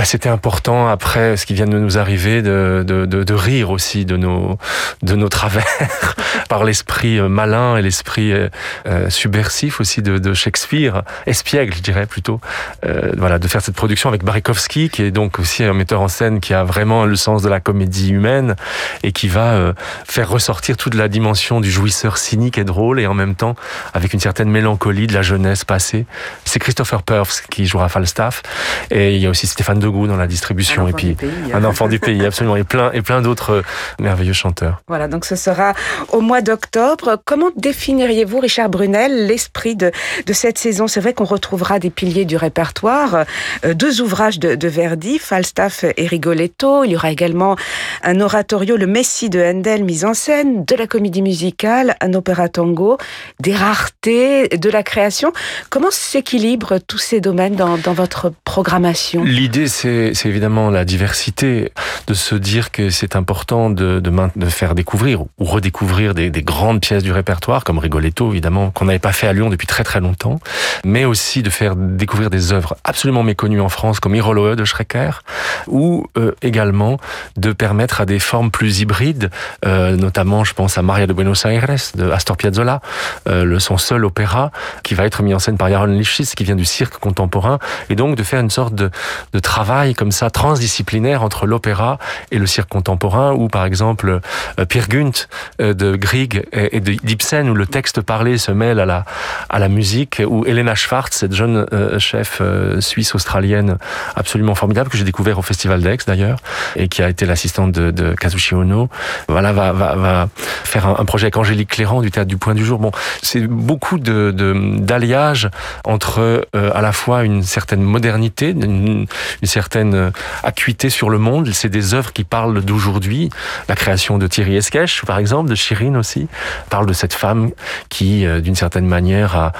bah, 0.00 0.06
c'était 0.06 0.30
important 0.30 0.88
après 0.88 1.36
ce 1.36 1.44
qui 1.44 1.52
vient 1.52 1.66
de 1.66 1.78
nous 1.78 1.98
arriver 1.98 2.40
de, 2.40 2.82
de, 2.86 3.04
de, 3.04 3.22
de 3.22 3.34
rire 3.34 3.68
aussi 3.68 4.06
de 4.06 4.16
nos 4.16 4.56
de 5.02 5.14
nos 5.14 5.28
travers 5.28 6.14
par 6.48 6.64
l'esprit 6.64 7.18
euh, 7.18 7.28
malin 7.28 7.76
et 7.76 7.82
l'esprit 7.82 8.32
euh, 8.32 8.48
euh, 8.86 9.10
subversif 9.10 9.78
aussi 9.78 10.00
de, 10.00 10.16
de 10.16 10.32
Shakespeare, 10.32 11.02
espiègle 11.26 11.74
je 11.74 11.82
dirais 11.82 12.06
plutôt. 12.06 12.40
Euh, 12.86 13.12
voilà, 13.18 13.38
de 13.38 13.46
faire 13.46 13.60
cette 13.60 13.74
production 13.74 14.08
avec 14.08 14.24
Barikowski 14.24 14.88
qui 14.88 15.02
est 15.02 15.10
donc 15.10 15.38
aussi 15.38 15.64
un 15.64 15.74
metteur 15.74 16.00
en 16.00 16.08
scène 16.08 16.40
qui 16.40 16.54
a 16.54 16.64
vraiment 16.64 17.04
le 17.04 17.16
sens 17.16 17.42
de 17.42 17.50
la 17.50 17.60
comédie 17.60 18.12
humaine 18.12 18.56
et 19.02 19.12
qui 19.12 19.28
va 19.28 19.52
euh, 19.52 19.74
faire 20.06 20.30
ressortir 20.30 20.78
toute 20.78 20.94
la 20.94 21.08
dimension 21.08 21.60
du 21.60 21.70
jouisseur 21.70 22.16
cynique 22.16 22.56
et 22.56 22.64
drôle 22.64 23.00
et 23.00 23.06
en 23.06 23.12
même 23.12 23.34
temps 23.34 23.54
avec 23.92 24.14
une 24.14 24.20
certaine 24.20 24.48
mélancolie 24.48 25.06
de 25.06 25.12
la 25.12 25.20
jeunesse 25.20 25.66
passée. 25.66 26.06
C'est 26.46 26.58
Christopher 26.58 27.02
Purves 27.02 27.42
qui 27.50 27.66
jouera 27.66 27.90
Falstaff 27.90 28.42
et 28.90 29.14
il 29.16 29.20
y 29.20 29.26
a 29.26 29.28
aussi 29.28 29.46
Stéphane 29.46 29.78
Degout 29.90 30.06
dans 30.06 30.16
la 30.16 30.26
distribution 30.26 30.86
et 30.86 30.92
puis 30.92 31.16
un 31.52 31.64
enfant 31.64 31.88
du 31.88 31.98
pays 31.98 32.24
absolument 32.24 32.56
et 32.56 32.64
plein 32.64 32.92
et 32.92 33.02
plein 33.02 33.22
d'autres 33.22 33.50
euh, 33.50 33.62
merveilleux 33.98 34.32
chanteurs. 34.32 34.82
Voilà, 34.86 35.08
donc 35.08 35.24
ce 35.24 35.36
sera 35.36 35.74
au 36.10 36.20
mois 36.20 36.42
d'octobre. 36.42 37.20
Comment 37.24 37.50
définiriez-vous, 37.56 38.38
Richard 38.38 38.68
Brunel, 38.68 39.26
l'esprit 39.26 39.74
de, 39.74 39.90
de 40.26 40.32
cette 40.32 40.58
saison? 40.58 40.86
C'est 40.86 41.00
vrai 41.00 41.12
qu'on 41.12 41.24
retrouvera 41.24 41.78
des 41.80 41.90
piliers 41.90 42.24
du 42.24 42.36
répertoire, 42.36 43.24
euh, 43.64 43.74
deux 43.74 44.00
ouvrages 44.00 44.38
de, 44.38 44.54
de 44.54 44.68
Verdi, 44.68 45.18
Falstaff 45.18 45.84
et 45.84 46.06
Rigoletto. 46.06 46.84
Il 46.84 46.92
y 46.92 46.96
aura 46.96 47.10
également 47.10 47.56
un 48.04 48.20
oratorio, 48.20 48.76
le 48.76 48.86
Messie 48.86 49.30
de 49.30 49.40
Handel, 49.40 49.82
mis 49.82 50.04
en 50.04 50.14
scène, 50.14 50.64
de 50.64 50.76
la 50.76 50.86
comédie 50.86 51.22
musicale, 51.22 51.96
un 52.00 52.14
opéra 52.14 52.48
tango, 52.48 52.98
des 53.40 53.54
raretés, 53.54 54.48
de 54.48 54.70
la 54.70 54.82
création. 54.82 55.32
Comment 55.68 55.90
s'équilibrent 55.90 56.78
tous 56.86 56.98
ces 56.98 57.20
domaines 57.20 57.56
dans, 57.56 57.76
dans 57.78 57.94
votre 57.94 58.32
programmation? 58.44 59.24
L'idée, 59.24 59.68
c'est 59.70 60.12
évidemment 60.26 60.70
la 60.70 60.84
diversité, 60.84 61.72
de 62.06 62.14
se 62.14 62.34
dire 62.34 62.70
que 62.70 62.90
c'est 62.90 63.16
important 63.16 63.70
de, 63.70 64.02
faire 64.48 64.74
découvrir 64.74 65.22
ou 65.22 65.44
redécouvrir 65.44 66.14
des, 66.14 66.30
des 66.30 66.42
grandes 66.42 66.80
pièces 66.80 67.02
du 67.02 67.12
répertoire, 67.12 67.64
comme 67.64 67.78
Rigoletto, 67.78 68.30
évidemment, 68.30 68.70
qu'on 68.70 68.86
n'avait 68.86 68.98
pas 68.98 69.12
fait 69.12 69.26
à 69.26 69.32
Lyon 69.32 69.48
depuis 69.48 69.66
très 69.66 69.84
très 69.84 70.00
longtemps, 70.00 70.40
mais 70.84 71.04
aussi 71.04 71.42
de 71.42 71.50
faire 71.50 71.76
découvrir 71.76 72.30
des 72.30 72.52
œuvres 72.52 72.76
absolument 72.84 73.22
méconnues 73.22 73.60
en 73.60 73.68
France, 73.68 74.00
comme 74.00 74.14
Iroloe 74.14 74.56
de 74.56 74.64
Schrecker, 74.64 75.22
ou 75.66 76.06
euh, 76.18 76.32
également 76.42 76.98
de 77.36 77.52
permettre 77.52 78.00
à 78.00 78.06
des 78.06 78.18
formes 78.18 78.50
plus 78.50 78.80
hybrides, 78.80 79.30
euh, 79.64 79.96
notamment, 79.96 80.44
je 80.44 80.54
pense 80.54 80.78
à 80.78 80.82
Maria 80.82 81.06
de 81.06 81.12
Buenos 81.12 81.44
Aires, 81.44 81.66
de 81.94 82.10
Astor 82.10 82.36
Piazzolla, 82.36 82.80
euh, 83.28 83.44
le, 83.44 83.60
son 83.60 83.78
seul 83.78 84.04
opéra, 84.04 84.50
qui 84.82 84.94
va 84.94 85.04
être 85.04 85.22
mis 85.22 85.34
en 85.34 85.38
scène 85.38 85.56
par 85.56 85.68
Jaron 85.68 85.86
Lifshitz, 85.86 86.34
qui 86.34 86.44
vient 86.44 86.56
du 86.56 86.64
cirque 86.64 86.98
contemporain, 86.98 87.58
et 87.88 87.94
donc 87.94 88.16
de 88.16 88.22
faire 88.22 88.40
une 88.40 88.50
sorte 88.50 88.74
de, 88.74 88.90
de 89.32 89.38
travail 89.38 89.59
comme 89.96 90.10
ça 90.10 90.30
transdisciplinaire 90.30 91.22
entre 91.22 91.46
l'opéra 91.46 91.98
et 92.30 92.38
le 92.38 92.46
cirque 92.46 92.68
contemporain, 92.68 93.32
ou 93.32 93.48
par 93.48 93.64
exemple 93.64 94.20
euh, 94.58 94.64
Peer 94.64 94.86
Gynt 94.88 95.28
euh, 95.60 95.74
de 95.74 95.96
Grieg 95.96 96.44
et, 96.52 96.80
de 96.80 96.92
d'Ibsen, 97.02 97.48
où 97.48 97.54
le 97.54 97.66
texte 97.66 98.00
parlé 98.00 98.38
se 98.38 98.52
mêle 98.52 98.80
à 98.80 98.86
la, 98.86 99.04
à 99.48 99.58
la 99.58 99.68
musique, 99.68 100.22
ou 100.26 100.44
Elena 100.46 100.74
Schwartz, 100.74 101.16
cette 101.16 101.34
jeune 101.34 101.66
euh, 101.72 101.98
chef 101.98 102.42
suisse-australienne 102.80 103.76
absolument 104.16 104.54
formidable, 104.54 104.90
que 104.90 104.96
j'ai 104.96 105.04
découvert 105.04 105.38
au 105.38 105.42
Festival 105.42 105.82
d'Aix 105.82 105.98
d'ailleurs, 106.06 106.38
et 106.76 106.88
qui 106.88 107.02
a 107.02 107.08
été 107.08 107.26
l'assistante 107.26 107.72
de, 107.72 107.90
de 107.90 108.14
Kazushi 108.14 108.54
Ono, 108.54 108.88
voilà, 109.28 109.52
va, 109.52 109.72
va, 109.72 109.94
va 109.94 110.28
faire 110.64 110.86
un, 110.86 111.04
projet 111.04 111.26
avec 111.26 111.36
Angélique 111.36 111.70
Cléran 111.70 112.00
du 112.00 112.10
Théâtre 112.10 112.28
du 112.28 112.36
Point 112.36 112.54
du 112.54 112.64
Jour. 112.64 112.78
Bon, 112.78 112.92
c'est 113.22 113.46
beaucoup 113.46 113.98
de, 113.98 114.32
d'alliage 114.78 115.50
entre 115.84 116.46
à 116.54 116.80
la 116.80 116.92
fois 116.92 117.24
une 117.24 117.42
certaine 117.42 117.82
modernité, 117.82 118.50
une, 118.50 119.06
une 119.42 119.49
certaine 119.50 119.94
euh, 119.94 120.10
acuité 120.42 120.88
sur 120.88 121.10
le 121.10 121.18
monde. 121.18 121.50
C'est 121.52 121.68
des 121.68 121.92
œuvres 121.92 122.12
qui 122.12 122.24
parlent 122.24 122.62
d'aujourd'hui. 122.62 123.28
La 123.68 123.74
création 123.74 124.16
de 124.16 124.26
Thierry 124.26 124.56
Esquèche, 124.56 125.04
par 125.04 125.18
exemple, 125.18 125.50
de 125.50 125.54
Chirine 125.54 125.96
aussi, 125.96 126.28
parle 126.70 126.86
de 126.86 126.92
cette 126.92 127.12
femme 127.12 127.50
qui, 127.88 128.24
euh, 128.24 128.40
d'une 128.40 128.54
certaine 128.54 128.86
manière, 128.86 129.36
a, 129.36 129.52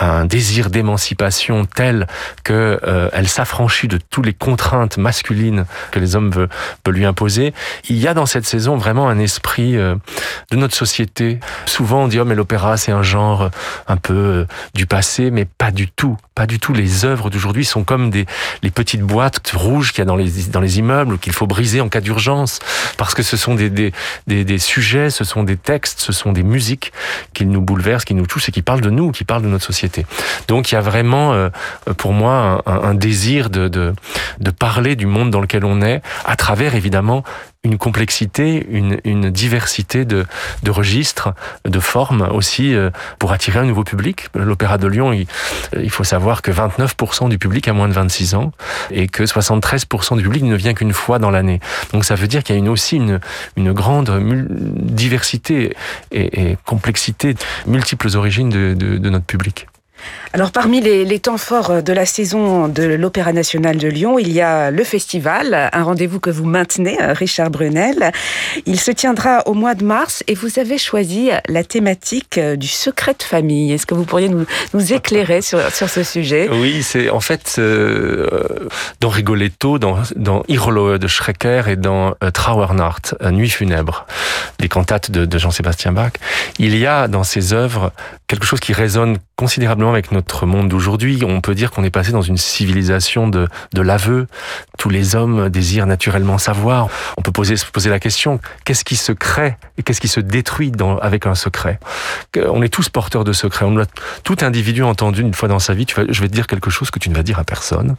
un 0.00 0.26
désir 0.26 0.70
d'émancipation 0.70 1.64
tel 1.64 2.06
que 2.44 2.78
euh, 2.86 3.08
elle 3.12 3.28
s'affranchit 3.28 3.88
de 3.88 3.98
toutes 4.10 4.26
les 4.26 4.34
contraintes 4.34 4.98
masculines 4.98 5.64
que 5.90 5.98
les 5.98 6.14
hommes 6.14 6.30
veulent, 6.30 6.48
peuvent 6.84 6.94
lui 6.94 7.06
imposer. 7.06 7.54
Il 7.88 7.96
y 7.96 8.06
a 8.06 8.14
dans 8.14 8.26
cette 8.26 8.44
saison 8.44 8.76
vraiment 8.76 9.08
un 9.08 9.18
esprit 9.18 9.72
de 9.72 10.56
notre 10.56 10.74
société. 10.74 11.40
Souvent, 11.66 12.04
on 12.04 12.08
dit 12.08 12.20
oh 12.20 12.24
mais 12.24 12.34
l'opéra 12.34 12.76
c'est 12.76 12.92
un 12.92 13.02
genre 13.02 13.50
un 13.86 13.96
peu 13.96 14.46
du 14.74 14.86
passé, 14.86 15.30
mais 15.30 15.46
pas 15.46 15.70
du 15.70 15.88
tout, 15.88 16.16
pas 16.34 16.46
du 16.46 16.58
tout. 16.58 16.74
Les 16.74 17.04
œuvres 17.04 17.30
d'aujourd'hui 17.30 17.64
sont 17.64 17.84
comme 17.84 18.10
des 18.10 18.26
les 18.62 18.70
petites 18.70 19.02
boîtes 19.02 19.37
rouges 19.54 19.92
qu'il 19.92 20.00
y 20.00 20.02
a 20.02 20.04
dans 20.04 20.16
les 20.16 20.30
dans 20.50 20.60
les 20.60 20.78
immeubles 20.78 21.18
qu'il 21.18 21.32
faut 21.32 21.46
briser 21.46 21.80
en 21.80 21.88
cas 21.88 22.00
d'urgence, 22.00 22.58
parce 22.96 23.14
que 23.14 23.22
ce 23.22 23.36
sont 23.36 23.54
des, 23.54 23.70
des 23.70 23.92
des 24.26 24.58
sujets, 24.58 25.10
ce 25.10 25.24
sont 25.24 25.42
des 25.44 25.56
textes, 25.56 26.00
ce 26.00 26.12
sont 26.12 26.32
des 26.32 26.42
musiques 26.42 26.92
qui 27.34 27.46
nous 27.46 27.60
bouleversent, 27.60 28.04
qui 28.04 28.14
nous 28.14 28.26
touchent 28.26 28.48
et 28.48 28.52
qui 28.52 28.62
parlent 28.62 28.80
de 28.80 28.90
nous, 28.90 29.10
qui 29.12 29.24
parlent 29.24 29.42
de 29.42 29.48
notre 29.48 29.64
société. 29.64 30.06
Donc 30.48 30.70
il 30.70 30.74
y 30.74 30.78
a 30.78 30.80
vraiment 30.82 31.32
euh, 31.32 31.48
pour 31.96 32.12
moi 32.12 32.62
un- 32.66 32.82
un 32.90 32.94
désir 32.94 33.50
de, 33.50 33.68
de 33.68 33.94
de 34.40 34.50
parler 34.50 34.96
du 34.96 35.06
monde 35.06 35.30
dans 35.30 35.40
lequel 35.40 35.64
on 35.64 35.80
est 35.82 36.02
à 36.24 36.36
travers 36.36 36.74
évidemment 36.74 37.24
une 37.64 37.76
complexité, 37.76 38.66
une, 38.70 39.00
une 39.04 39.30
diversité 39.30 40.04
de, 40.04 40.26
de 40.62 40.70
registres, 40.70 41.34
de 41.64 41.80
formes 41.80 42.28
aussi 42.32 42.74
euh, 42.74 42.90
pour 43.18 43.32
attirer 43.32 43.58
un 43.58 43.64
nouveau 43.64 43.82
public. 43.82 44.28
L'Opéra 44.34 44.78
de 44.78 44.86
Lyon, 44.86 45.12
il, 45.12 45.26
il 45.80 45.90
faut 45.90 46.04
savoir 46.04 46.42
que 46.42 46.52
29% 46.52 47.28
du 47.28 47.38
public 47.38 47.66
a 47.66 47.72
moins 47.72 47.88
de 47.88 47.94
26 47.94 48.34
ans 48.36 48.52
et 48.90 49.08
que 49.08 49.24
73% 49.24 50.16
du 50.16 50.22
public 50.22 50.44
ne 50.44 50.54
vient 50.54 50.72
qu'une 50.72 50.92
fois 50.92 51.18
dans 51.18 51.30
l'année. 51.30 51.60
Donc 51.92 52.04
ça 52.04 52.14
veut 52.14 52.28
dire 52.28 52.44
qu'il 52.44 52.54
y 52.54 52.58
a 52.58 52.60
une, 52.60 52.68
aussi 52.68 52.96
une, 52.96 53.20
une 53.56 53.72
grande 53.72 54.10
diversité 54.76 55.74
et, 56.12 56.50
et 56.50 56.58
complexité, 56.64 57.34
multiples 57.66 58.16
origines 58.16 58.50
de, 58.50 58.74
de, 58.74 58.98
de 58.98 59.10
notre 59.10 59.26
public. 59.26 59.66
Alors 60.32 60.52
parmi 60.52 60.80
les, 60.80 61.18
temps 61.18 61.38
forts 61.38 61.82
de 61.82 61.92
la 61.92 62.06
saison 62.06 62.68
de 62.68 62.84
l'Opéra 62.84 63.32
national 63.32 63.76
de 63.76 63.88
Lyon, 63.88 64.18
il 64.18 64.30
y 64.30 64.40
a 64.40 64.70
le 64.70 64.84
festival, 64.84 65.68
un 65.72 65.82
rendez-vous 65.82 66.20
que 66.20 66.30
vous 66.30 66.44
maintenez, 66.44 67.00
euh, 67.00 67.12
Richard 67.12 67.50
Brunel. 67.50 68.12
Il 68.66 68.78
se 68.78 68.90
tiendra 68.90 69.42
au 69.46 69.54
mois 69.54 69.74
de 69.74 69.84
mars 69.84 70.22
et 70.28 70.34
vous 70.34 70.58
avez 70.58 70.78
choisi 70.78 71.30
la 71.48 71.64
thématique 71.64 72.38
euh, 72.38 72.56
du 72.56 72.68
secret 72.68 73.14
de 73.18 73.22
famille. 73.22 73.72
Est-ce 73.72 73.86
que 73.86 73.94
vous 73.94 74.04
pourriez 74.04 74.28
nous, 74.28 74.92
éclairer 74.92 75.42
sur, 75.42 75.60
sur 75.72 75.88
ce 75.88 76.02
sujet? 76.02 76.48
Oui, 76.50 76.82
c'est 76.82 77.10
en 77.10 77.20
fait 77.20 77.56
euh, 77.58 78.26
dans 79.00 79.08
Rigoletto, 79.08 79.78
dans, 79.78 79.98
dans 80.16 80.42
de 80.48 81.08
Schrecker 81.08 81.62
et 81.68 81.76
dans 81.76 82.14
euh, 82.22 82.30
Trauernacht, 82.30 83.14
euh, 83.22 83.30
Nuit 83.30 83.50
funèbre, 83.50 84.06
les 84.60 84.68
cantates 84.68 85.10
de 85.10 85.38
Jean-Sébastien 85.38 85.92
Bach, 85.92 86.12
il 86.58 86.76
y 86.76 86.86
a 86.86 87.08
dans 87.08 87.24
ces 87.24 87.52
œuvres 87.52 87.92
quelque 88.26 88.44
chose 88.44 88.60
qui 88.60 88.72
résonne 88.72 89.18
considérablement 89.36 89.87
avec 89.90 90.12
notre 90.12 90.46
monde 90.46 90.68
d'aujourd'hui. 90.68 91.22
On 91.26 91.40
peut 91.40 91.54
dire 91.54 91.70
qu'on 91.70 91.84
est 91.84 91.90
passé 91.90 92.12
dans 92.12 92.22
une 92.22 92.36
civilisation 92.36 93.28
de, 93.28 93.48
de 93.72 93.82
l'aveu. 93.82 94.26
Tous 94.78 94.90
les 94.90 95.14
hommes 95.14 95.48
désirent 95.48 95.86
naturellement 95.86 96.38
savoir. 96.38 96.88
On 97.16 97.22
peut 97.22 97.32
poser, 97.32 97.56
se 97.56 97.66
poser 97.66 97.90
la 97.90 98.00
question, 98.00 98.40
qu'est-ce 98.64 98.84
qui 98.84 98.96
se 98.96 99.12
crée 99.12 99.56
et 99.76 99.82
qu'est-ce 99.82 100.00
qui 100.00 100.08
se 100.08 100.20
détruit 100.20 100.70
dans, 100.70 100.98
avec 100.98 101.26
un 101.26 101.34
secret? 101.34 101.78
On 102.36 102.62
est 102.62 102.68
tous 102.68 102.88
porteurs 102.88 103.24
de 103.24 103.32
secrets. 103.32 103.64
On 103.64 103.78
a 103.78 103.84
tout 104.24 104.36
individu 104.42 104.82
entendu 104.82 105.22
une 105.22 105.34
fois 105.34 105.48
dans 105.48 105.58
sa 105.58 105.74
vie, 105.74 105.86
je 105.88 106.20
vais 106.20 106.28
te 106.28 106.34
dire 106.34 106.46
quelque 106.46 106.70
chose 106.70 106.90
que 106.90 106.98
tu 106.98 107.10
ne 107.10 107.14
vas 107.14 107.22
dire 107.22 107.38
à 107.38 107.44
personne. 107.44 107.96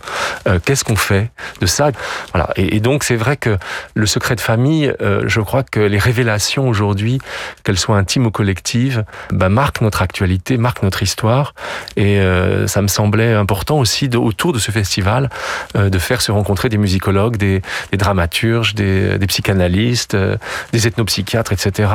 Euh, 0.47 0.59
qu'est-ce 0.63 0.83
qu'on 0.83 0.95
fait 0.95 1.31
de 1.61 1.65
ça? 1.65 1.91
Voilà. 2.33 2.49
Et, 2.55 2.75
et 2.75 2.79
donc 2.79 3.03
c'est 3.03 3.15
vrai 3.15 3.37
que 3.37 3.57
le 3.93 4.05
secret 4.05 4.35
de 4.35 4.41
famille, 4.41 4.93
euh, 5.01 5.23
je 5.25 5.41
crois 5.41 5.63
que 5.63 5.79
les 5.79 5.99
révélations 5.99 6.67
aujourd'hui, 6.67 7.19
qu'elles 7.63 7.79
soient 7.79 7.97
intimes 7.97 8.27
ou 8.27 8.31
collectives, 8.31 9.03
bah, 9.31 9.49
marquent 9.49 9.81
notre 9.81 10.01
actualité, 10.01 10.57
marquent 10.57 10.83
notre 10.83 11.03
histoire. 11.03 11.53
Et 11.95 12.19
euh, 12.19 12.67
ça 12.67 12.81
me 12.81 12.87
semblait 12.87 13.33
important 13.33 13.79
aussi 13.79 14.09
de, 14.09 14.17
autour 14.17 14.53
de 14.53 14.59
ce 14.59 14.71
festival 14.71 15.29
euh, 15.75 15.89
de 15.89 15.99
faire 15.99 16.21
se 16.21 16.31
rencontrer 16.31 16.69
des 16.69 16.77
musicologues, 16.77 17.37
des, 17.37 17.61
des 17.91 17.97
dramaturges, 17.97 18.75
des, 18.75 19.17
des 19.17 19.27
psychanalystes, 19.27 20.15
euh, 20.15 20.37
des 20.71 20.87
ethnopsychiatres, 20.87 21.53
etc. 21.53 21.89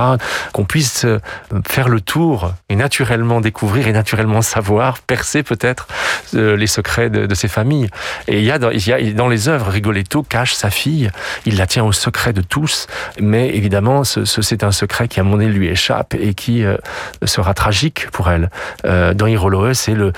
Qu'on 0.52 0.64
puisse 0.64 1.04
euh, 1.04 1.20
faire 1.66 1.88
le 1.88 2.00
tour 2.00 2.52
et 2.68 2.76
naturellement 2.76 3.40
découvrir 3.40 3.88
et 3.88 3.92
naturellement 3.92 4.42
savoir, 4.42 4.98
percer 4.98 5.42
peut-être 5.42 5.86
euh, 6.34 6.56
les 6.56 6.66
secrets 6.66 7.10
de, 7.10 7.26
de 7.26 7.34
ces 7.34 7.48
familles. 7.48 7.88
Et 8.28 8.38
il 8.38 8.44
y, 8.44 8.50
a 8.50 8.58
dans, 8.58 8.70
y 8.70 8.92
a 8.92 9.12
dans 9.12 9.28
les 9.28 9.48
œuvres, 9.48 9.68
Rigoletto 9.68 10.22
cache 10.22 10.54
sa 10.54 10.70
fille, 10.70 11.10
il 11.46 11.56
la 11.56 11.66
tient 11.66 11.84
au 11.84 11.92
secret 11.92 12.32
de 12.32 12.42
tous, 12.42 12.86
mais 13.20 13.48
évidemment, 13.54 14.04
ce, 14.04 14.24
ce, 14.24 14.42
c'est 14.42 14.64
un 14.64 14.72
secret 14.72 15.08
qui 15.08 15.20
à 15.20 15.22
mon 15.22 15.40
avis 15.40 15.48
lui 15.48 15.68
échappe 15.68 16.14
et 16.14 16.34
qui 16.34 16.64
euh, 16.64 16.76
sera 17.24 17.54
tragique 17.54 18.08
pour 18.10 18.30
elle. 18.30 18.50
Dans 18.84 19.26
Iroloe, 19.26 19.73
c'est 19.74 19.94
le, 19.94 20.12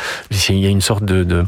il 0.49 0.59
y 0.59 0.67
a 0.67 0.71
une 0.71 0.81
sorte 0.81 1.05
de, 1.05 1.25
de, 1.25 1.45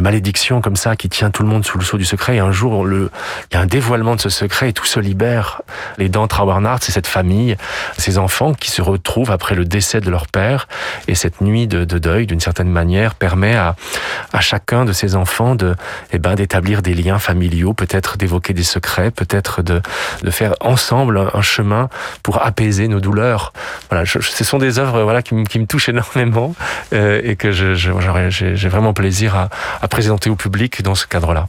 malédiction 0.00 0.60
comme 0.60 0.76
ça 0.76 0.96
qui 0.96 1.08
tient 1.08 1.30
tout 1.30 1.42
le 1.42 1.48
monde 1.48 1.64
sous 1.64 1.78
le 1.78 1.84
sceau 1.84 1.96
du 1.96 2.04
secret. 2.04 2.36
Et 2.36 2.40
un 2.40 2.50
jour, 2.50 2.84
le, 2.84 3.10
il 3.50 3.54
y 3.54 3.56
a 3.56 3.60
un 3.60 3.66
dévoilement 3.66 4.16
de 4.16 4.20
ce 4.20 4.28
secret 4.28 4.70
et 4.70 4.72
tout 4.72 4.84
se 4.84 4.98
libère. 4.98 5.62
Les 5.98 6.08
dents 6.08 6.26
Trauernard, 6.26 6.78
c'est 6.82 6.92
cette 6.92 7.06
famille, 7.06 7.56
ces 7.98 8.18
enfants 8.18 8.52
qui 8.54 8.70
se 8.70 8.82
retrouvent 8.82 9.30
après 9.30 9.54
le 9.54 9.64
décès 9.64 10.00
de 10.00 10.10
leur 10.10 10.26
père. 10.26 10.66
Et 11.06 11.14
cette 11.14 11.40
nuit 11.40 11.66
de, 11.66 11.84
de 11.84 11.98
deuil, 11.98 12.26
d'une 12.26 12.40
certaine 12.40 12.68
manière, 12.68 13.14
permet 13.14 13.54
à, 13.54 13.76
à 14.32 14.40
chacun 14.40 14.84
de 14.84 14.92
ces 14.92 15.14
enfants 15.14 15.54
de, 15.54 15.76
eh 16.12 16.18
ben, 16.18 16.34
d'établir 16.34 16.82
des 16.82 16.94
liens 16.94 17.18
familiaux, 17.18 17.74
peut-être 17.74 18.16
d'évoquer 18.16 18.54
des 18.54 18.62
secrets, 18.62 19.10
peut-être 19.10 19.62
de, 19.62 19.80
de 20.22 20.30
faire 20.30 20.54
ensemble 20.60 21.30
un, 21.32 21.42
chemin 21.42 21.88
pour 22.22 22.44
apaiser 22.44 22.88
nos 22.88 23.00
douleurs. 23.00 23.52
Voilà, 23.90 24.04
ce 24.06 24.44
sont 24.44 24.58
des 24.58 24.78
œuvres 24.78 25.02
voilà 25.02 25.22
qui, 25.22 25.34
me, 25.34 25.44
qui 25.44 25.58
me 25.58 25.66
touchent 25.66 25.88
énormément 25.88 26.54
euh, 26.92 27.20
et 27.22 27.36
que 27.36 27.51
j'ai 27.52 28.68
vraiment 28.68 28.92
plaisir 28.92 29.36
à, 29.36 29.88
présenter 29.88 30.30
au 30.30 30.36
public 30.36 30.82
dans 30.82 30.94
ce 30.94 31.06
cadre-là. 31.06 31.46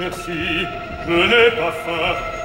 Merci, 0.00 0.32
je 1.06 1.12
n'ai 1.12 1.50
pas 1.60 1.72
faim. 1.72 2.39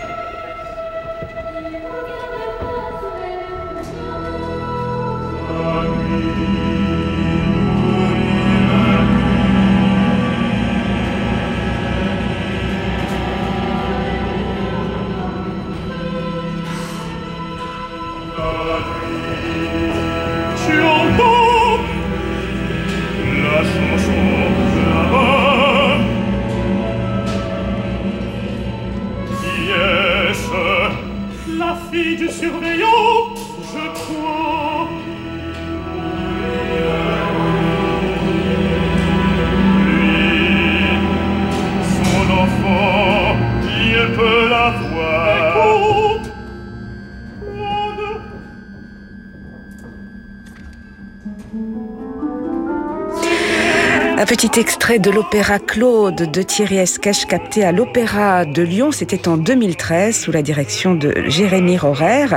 Un 54.17 54.25
petit 54.25 54.60
extrait 54.62 54.97
de 54.97 55.12
l'opéra 55.12 55.60
Claude 55.60 56.32
de 56.32 56.41
Thierry 56.41 56.78
Esquèche 56.78 57.25
capté 57.25 57.65
à 57.65 57.73
l'Opéra 57.73 58.45
de 58.45 58.62
Lyon. 58.62 58.93
C'était 58.93 59.28
en 59.28 59.36
2013 59.36 60.17
sous 60.17 60.32
la 60.32 60.41
direction 60.41 60.95
de 60.95 61.13
Jérémy 61.28 61.78
Rorer. 61.78 62.28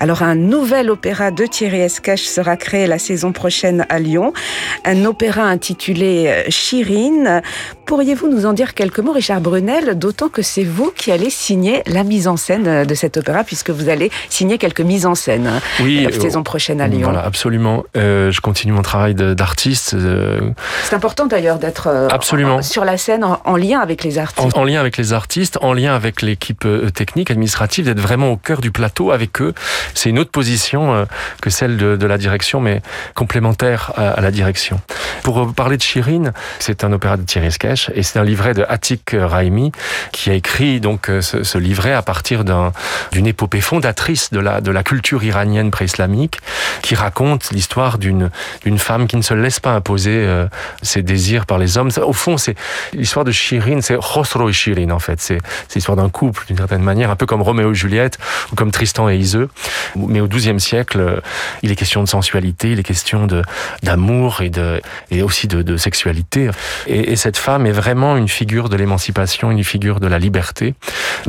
Alors 0.00 0.24
un 0.24 0.34
nouvel 0.34 0.90
opéra 0.90 1.30
de 1.30 1.46
Thierry 1.46 1.78
Esquèche 1.82 2.24
sera 2.24 2.56
créé 2.56 2.88
la 2.88 2.98
saison 2.98 3.30
prochaine 3.30 3.86
à 3.88 4.00
Lyon. 4.00 4.32
Un 4.84 5.04
opéra 5.04 5.42
intitulé 5.44 6.44
Chirine. 6.48 7.40
Pourriez-vous 7.86 8.28
nous 8.28 8.44
en 8.44 8.52
dire 8.52 8.74
quelques 8.74 8.98
mots, 8.98 9.12
Richard 9.12 9.40
Brunel, 9.40 9.96
d'autant 9.96 10.28
que 10.28 10.42
c'est 10.42 10.64
vous 10.64 10.90
qui 10.94 11.12
allez 11.12 11.30
signer 11.30 11.82
la 11.86 12.02
mise 12.02 12.26
en 12.26 12.36
scène 12.36 12.84
de 12.84 12.94
cet 12.94 13.16
opéra, 13.16 13.44
puisque 13.44 13.70
vous 13.70 13.88
allez 13.88 14.10
signer 14.28 14.58
quelques 14.58 14.82
mises 14.82 15.06
en 15.06 15.14
scène 15.14 15.48
Oui, 15.80 16.02
la 16.02 16.12
saison 16.12 16.42
prochaine 16.42 16.80
à 16.80 16.88
Lyon. 16.88 17.04
Voilà, 17.04 17.24
absolument. 17.24 17.84
Euh, 17.96 18.30
je 18.32 18.40
continue 18.40 18.72
mon 18.72 18.82
travail 18.82 19.14
d'artiste. 19.14 19.94
euh, 19.94 20.40
C'est 20.82 20.96
important 20.96 21.27
d'ailleurs 21.28 21.58
d'être 21.58 21.86
euh, 21.86 22.08
Absolument. 22.10 22.56
en- 22.56 22.62
sur 22.62 22.84
la 22.84 22.96
scène 22.98 23.22
en, 23.24 23.40
en 23.44 23.56
lien 23.56 23.80
avec 23.80 24.02
les 24.04 24.18
artistes. 24.18 24.56
en, 24.56 24.60
en 24.60 24.64
lien 24.64 24.80
avec 24.80 24.96
les 24.96 25.12
artistes, 25.12 25.58
en 25.62 25.72
lien 25.72 25.94
avec 25.94 26.22
l'équipe 26.22 26.64
euh, 26.64 26.90
technique, 26.90 27.30
administrative, 27.30 27.84
d'être 27.84 28.00
vraiment 28.00 28.30
au 28.32 28.36
cœur 28.36 28.60
du 28.60 28.70
plateau 28.70 29.12
avec 29.12 29.40
eux. 29.40 29.54
C'est 29.94 30.10
une 30.10 30.18
autre 30.18 30.30
position 30.30 30.94
euh, 30.94 31.04
que 31.42 31.50
celle 31.50 31.76
de, 31.76 31.96
de 31.96 32.06
la 32.06 32.18
direction, 32.18 32.60
mais 32.60 32.82
complémentaire 33.14 33.92
à, 33.96 34.10
à 34.12 34.20
la 34.20 34.30
direction. 34.30 34.80
Pour 35.22 35.52
parler 35.52 35.76
de 35.76 35.82
Chirine, 35.82 36.32
c'est 36.58 36.84
un 36.84 36.92
opéra 36.92 37.16
de 37.16 37.22
Thierry 37.22 37.48
Esquèche 37.48 37.90
et 37.94 38.02
c'est 38.02 38.18
un 38.18 38.24
livret 38.24 38.54
de 38.54 38.64
Atik 38.68 39.14
Raimi 39.18 39.72
qui 40.12 40.30
a 40.30 40.34
écrit 40.34 40.80
donc 40.80 41.10
ce, 41.20 41.42
ce 41.42 41.58
livret 41.58 41.92
à 41.92 42.02
partir 42.02 42.44
d'un- 42.44 42.72
d'une 43.12 43.26
épopée 43.26 43.60
fondatrice 43.60 44.30
de 44.32 44.40
la, 44.40 44.60
de 44.60 44.70
la 44.70 44.82
culture 44.82 45.22
iranienne 45.24 45.70
pré-islamique 45.70 46.38
qui 46.82 46.94
raconte 46.94 47.50
l'histoire 47.50 47.98
d'une 47.98 48.30
d'une 48.64 48.78
femme 48.78 49.06
qui 49.06 49.16
ne 49.16 49.22
se 49.22 49.34
laisse 49.34 49.60
pas 49.60 49.72
imposer 49.72 50.14
euh, 50.14 50.46
ses 50.82 51.02
désirs 51.02 51.17
par 51.46 51.58
les 51.58 51.78
hommes. 51.78 51.90
Au 52.02 52.12
fond, 52.12 52.36
c'est 52.36 52.54
l'histoire 52.92 53.24
de 53.24 53.32
Shirin, 53.32 53.80
c'est 53.80 53.96
Khosrow 53.96 54.48
et 54.48 54.52
Shirin 54.52 54.90
en 54.90 54.98
fait. 54.98 55.20
C'est 55.20 55.38
l'histoire 55.74 55.96
d'un 55.96 56.08
couple 56.08 56.44
d'une 56.46 56.56
certaine 56.56 56.82
manière, 56.82 57.10
un 57.10 57.16
peu 57.16 57.26
comme 57.26 57.42
Roméo 57.42 57.72
et 57.72 57.74
Juliette 57.74 58.18
ou 58.52 58.56
comme 58.56 58.70
Tristan 58.70 59.08
et 59.08 59.16
Iseux. 59.16 59.48
Mais 59.96 60.20
au 60.20 60.28
XIIe 60.28 60.60
siècle, 60.60 61.00
euh, 61.00 61.20
il 61.62 61.70
est 61.70 61.76
question 61.76 62.02
de 62.02 62.08
sensualité, 62.08 62.72
il 62.72 62.78
est 62.78 62.84
question 62.84 63.26
d'amour 63.82 64.42
et 65.10 65.22
aussi 65.22 65.48
de, 65.48 65.76
sexualité. 65.76 66.50
Et, 66.86 67.12
et 67.12 67.16
cette 67.16 67.36
femme 67.36 67.66
est 67.66 67.72
vraiment 67.72 68.16
une 68.16 68.28
figure 68.28 68.68
de 68.68 68.76
l'émancipation, 68.76 69.50
une 69.50 69.64
figure 69.64 70.00
de 70.00 70.06
la 70.06 70.18
liberté. 70.18 70.74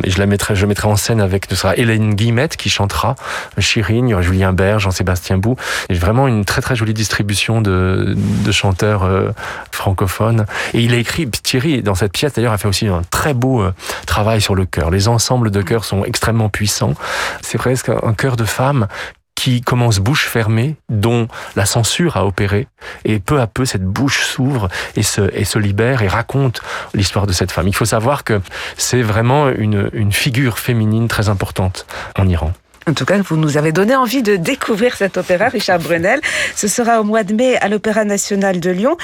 Je 0.05 0.17
la 0.17 0.25
mettrai, 0.25 0.55
je 0.55 0.65
mettrai 0.65 0.87
en 0.87 0.95
scène 0.95 1.21
avec, 1.21 1.45
ce 1.49 1.55
sera 1.55 1.75
Hélène 1.75 2.15
Guillemette 2.15 2.57
qui 2.57 2.69
chantera 2.69 3.15
Chirine, 3.57 4.07
il 4.07 4.11
y 4.11 4.13
aura 4.13 4.23
Julien 4.23 4.53
Berge, 4.53 4.83
Jean-Sébastien 4.83 5.37
Bou. 5.37 5.55
Et 5.89 5.93
vraiment 5.93 6.27
une 6.27 6.45
très 6.45 6.61
très 6.61 6.75
jolie 6.75 6.93
distribution 6.93 7.61
de, 7.61 8.15
de 8.17 8.51
chanteurs 8.51 9.03
euh, 9.03 9.29
francophones. 9.79 10.45
Et 10.73 10.81
il 10.81 10.93
a 10.93 10.97
écrit, 10.97 11.29
Thierry, 11.29 11.81
dans 11.81 11.95
cette 11.95 12.11
pièce 12.11 12.33
d'ailleurs, 12.33 12.53
a 12.53 12.57
fait 12.57 12.67
aussi 12.67 12.87
un 12.87 13.01
très 13.09 13.33
beau 13.33 13.61
euh, 13.61 13.73
travail 14.05 14.41
sur 14.41 14.55
le 14.55 14.65
chœur. 14.65 14.91
Les 14.91 15.07
ensembles 15.07 15.51
de 15.51 15.61
chœurs 15.61 15.85
sont 15.85 16.03
extrêmement 16.05 16.49
puissants. 16.49 16.93
C'est 17.41 17.57
presque 17.57 17.89
un 17.89 18.13
chœur 18.13 18.35
de 18.35 18.45
femmes 18.45 18.87
qui 19.39 19.61
commence 19.61 19.99
bouche 19.99 20.25
fermée, 20.27 20.75
dont 20.89 21.29
la 21.55 21.65
censure 21.65 22.17
a 22.17 22.25
opéré, 22.25 22.67
et 23.05 23.19
peu 23.19 23.39
à 23.39 23.47
peu 23.47 23.63
cette 23.63 23.85
bouche 23.85 24.25
s'ouvre 24.25 24.67
et 24.97 25.03
se, 25.03 25.33
et 25.33 25.45
se 25.45 25.57
libère 25.57 26.01
et 26.01 26.09
raconte 26.09 26.61
l'histoire 26.93 27.25
de 27.25 27.31
cette 27.31 27.53
femme. 27.53 27.65
Il 27.69 27.75
faut 27.75 27.85
savoir 27.85 28.25
que 28.25 28.41
c'est 28.75 29.01
vraiment 29.01 29.47
une, 29.47 29.89
une 29.93 30.11
figure 30.11 30.59
féminine 30.59 31.07
très 31.07 31.29
importante 31.29 31.85
en 32.17 32.27
Iran. 32.27 32.51
En 32.89 32.93
tout 32.93 33.05
cas, 33.05 33.19
vous 33.21 33.37
nous 33.37 33.57
avez 33.57 33.71
donné 33.71 33.95
envie 33.95 34.23
de 34.23 34.35
découvrir 34.35 34.95
cet 34.95 35.17
opéra, 35.17 35.49
Richard 35.49 35.77
Brunel. 35.77 36.21
Ce 36.55 36.67
sera 36.67 36.99
au 37.01 37.03
mois 37.03 37.23
de 37.23 37.35
mai 37.35 37.55
à 37.57 37.67
l'Opéra 37.67 38.03
national 38.03 38.59
de 38.59 38.71
Lyon. 38.71 38.97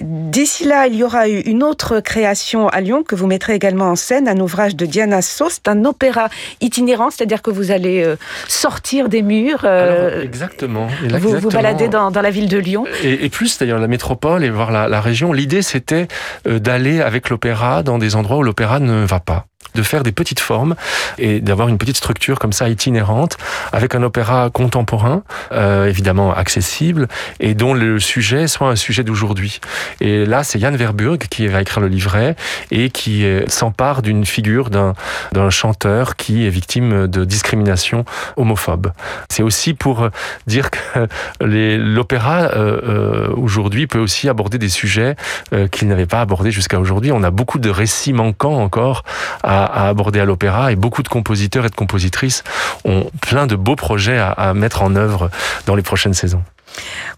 D'ici 0.00 0.66
là, 0.66 0.86
il 0.88 0.96
y 0.96 1.02
aura 1.02 1.26
eu 1.26 1.38
une 1.40 1.62
autre 1.62 2.00
création 2.00 2.68
à 2.68 2.82
Lyon 2.82 3.02
que 3.02 3.14
vous 3.14 3.26
mettrez 3.26 3.54
également 3.54 3.86
en 3.86 3.96
scène, 3.96 4.28
un 4.28 4.38
ouvrage 4.40 4.76
de 4.76 4.84
Diana 4.84 5.22
So. 5.22 5.48
C'est 5.48 5.68
un 5.68 5.86
opéra 5.86 6.28
itinérant, 6.60 7.10
c'est-à-dire 7.10 7.40
que 7.40 7.50
vous 7.50 7.70
allez 7.70 8.04
euh, 8.04 8.16
sortir 8.46 9.08
des 9.08 9.22
murs, 9.22 9.62
euh, 9.64 10.10
Alors, 10.10 10.22
exactement. 10.22 10.88
Et 11.02 11.06
vous 11.06 11.12
là, 11.12 11.18
vous 11.18 11.28
exactement. 11.36 11.62
baladez 11.62 11.88
dans, 11.88 12.10
dans 12.10 12.22
la 12.22 12.30
ville 12.30 12.48
de 12.48 12.58
Lyon. 12.58 12.84
Et, 13.02 13.24
et 13.24 13.28
plus 13.30 13.58
d'ailleurs 13.58 13.78
la 13.78 13.88
métropole 13.88 14.44
et 14.44 14.50
voir 14.50 14.70
la, 14.70 14.86
la 14.86 15.00
région. 15.00 15.32
L'idée 15.32 15.62
c'était 15.62 16.08
euh, 16.46 16.58
d'aller 16.58 17.00
avec 17.00 17.30
l'opéra 17.30 17.82
dans 17.82 17.96
des 17.96 18.16
endroits 18.16 18.36
où 18.36 18.42
l'opéra 18.42 18.80
ne 18.80 19.06
va 19.06 19.18
pas 19.18 19.46
de 19.74 19.82
faire 19.82 20.02
des 20.02 20.12
petites 20.12 20.40
formes 20.40 20.74
et 21.18 21.40
d'avoir 21.40 21.68
une 21.68 21.78
petite 21.78 21.96
structure 21.96 22.38
comme 22.38 22.52
ça 22.52 22.68
itinérante 22.68 23.36
avec 23.72 23.94
un 23.94 24.02
opéra 24.02 24.50
contemporain 24.50 25.22
euh, 25.52 25.86
évidemment 25.86 26.34
accessible 26.34 27.08
et 27.38 27.54
dont 27.54 27.72
le 27.72 28.00
sujet 28.00 28.48
soit 28.48 28.68
un 28.68 28.76
sujet 28.76 29.04
d'aujourd'hui 29.04 29.60
et 30.00 30.26
là 30.26 30.42
c'est 30.42 30.58
Yann 30.58 30.74
Verburg 30.74 31.18
qui 31.30 31.46
va 31.46 31.60
écrire 31.62 31.80
le 31.80 31.88
livret 31.88 32.36
et 32.70 32.90
qui 32.90 33.24
euh, 33.24 33.46
s'empare 33.46 34.02
d'une 34.02 34.24
figure 34.24 34.70
d'un 34.70 34.94
d'un 35.32 35.50
chanteur 35.50 36.16
qui 36.16 36.46
est 36.46 36.50
victime 36.50 37.06
de 37.06 37.24
discrimination 37.24 38.04
homophobe 38.36 38.90
c'est 39.28 39.42
aussi 39.42 39.74
pour 39.74 40.02
euh, 40.02 40.10
dire 40.46 40.70
que 40.70 41.06
l'opéra 41.40 42.42
euh, 42.42 42.80
euh, 42.82 43.28
aujourd'hui 43.36 43.86
peut 43.86 43.98
aussi 43.98 44.28
aborder 44.28 44.58
des 44.58 44.68
sujets 44.68 45.16
qu'il 45.70 45.88
n'avait 45.88 46.06
pas 46.06 46.20
abordés 46.20 46.50
jusqu'à 46.50 46.78
aujourd'hui. 46.78 47.12
On 47.12 47.22
a 47.22 47.30
beaucoup 47.30 47.58
de 47.58 47.70
récits 47.70 48.12
manquants 48.12 48.60
encore 48.60 49.04
à 49.50 49.88
aborder 49.88 50.20
à 50.20 50.24
l'opéra 50.24 50.72
et 50.72 50.76
beaucoup 50.76 51.02
de 51.02 51.08
compositeurs 51.08 51.66
et 51.66 51.70
de 51.70 51.74
compositrices 51.74 52.44
ont 52.84 53.10
plein 53.20 53.46
de 53.46 53.56
beaux 53.56 53.76
projets 53.76 54.18
à, 54.18 54.30
à 54.30 54.54
mettre 54.54 54.82
en 54.82 54.94
œuvre 54.96 55.30
dans 55.66 55.74
les 55.74 55.82
prochaines 55.82 56.14
saisons. 56.14 56.42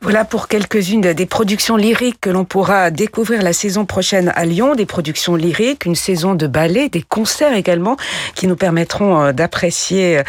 Voilà 0.01 0.25
pour 0.25 0.49
quelques-unes 0.49 1.01
des 1.01 1.27
productions 1.27 1.77
lyriques 1.77 2.21
que 2.21 2.31
l'on 2.31 2.45
pourra 2.45 2.91
découvrir 2.91 3.43
la 3.43 3.53
saison 3.53 3.85
prochaine 3.85 4.33
à 4.35 4.45
Lyon, 4.45 4.75
des 4.75 4.87
productions 4.87 5.37
lyriques, 5.37 5.85
une 5.85 5.95
saison 5.95 6.35
de 6.35 6.47
ballet, 6.47 6.89
des 6.89 7.03
concerts 7.03 7.55
également 7.55 7.97
qui 8.35 8.47
nous 8.47 8.57
permettront 8.57 9.23
euh, 9.23 9.33
d'apprécier 9.33 10.23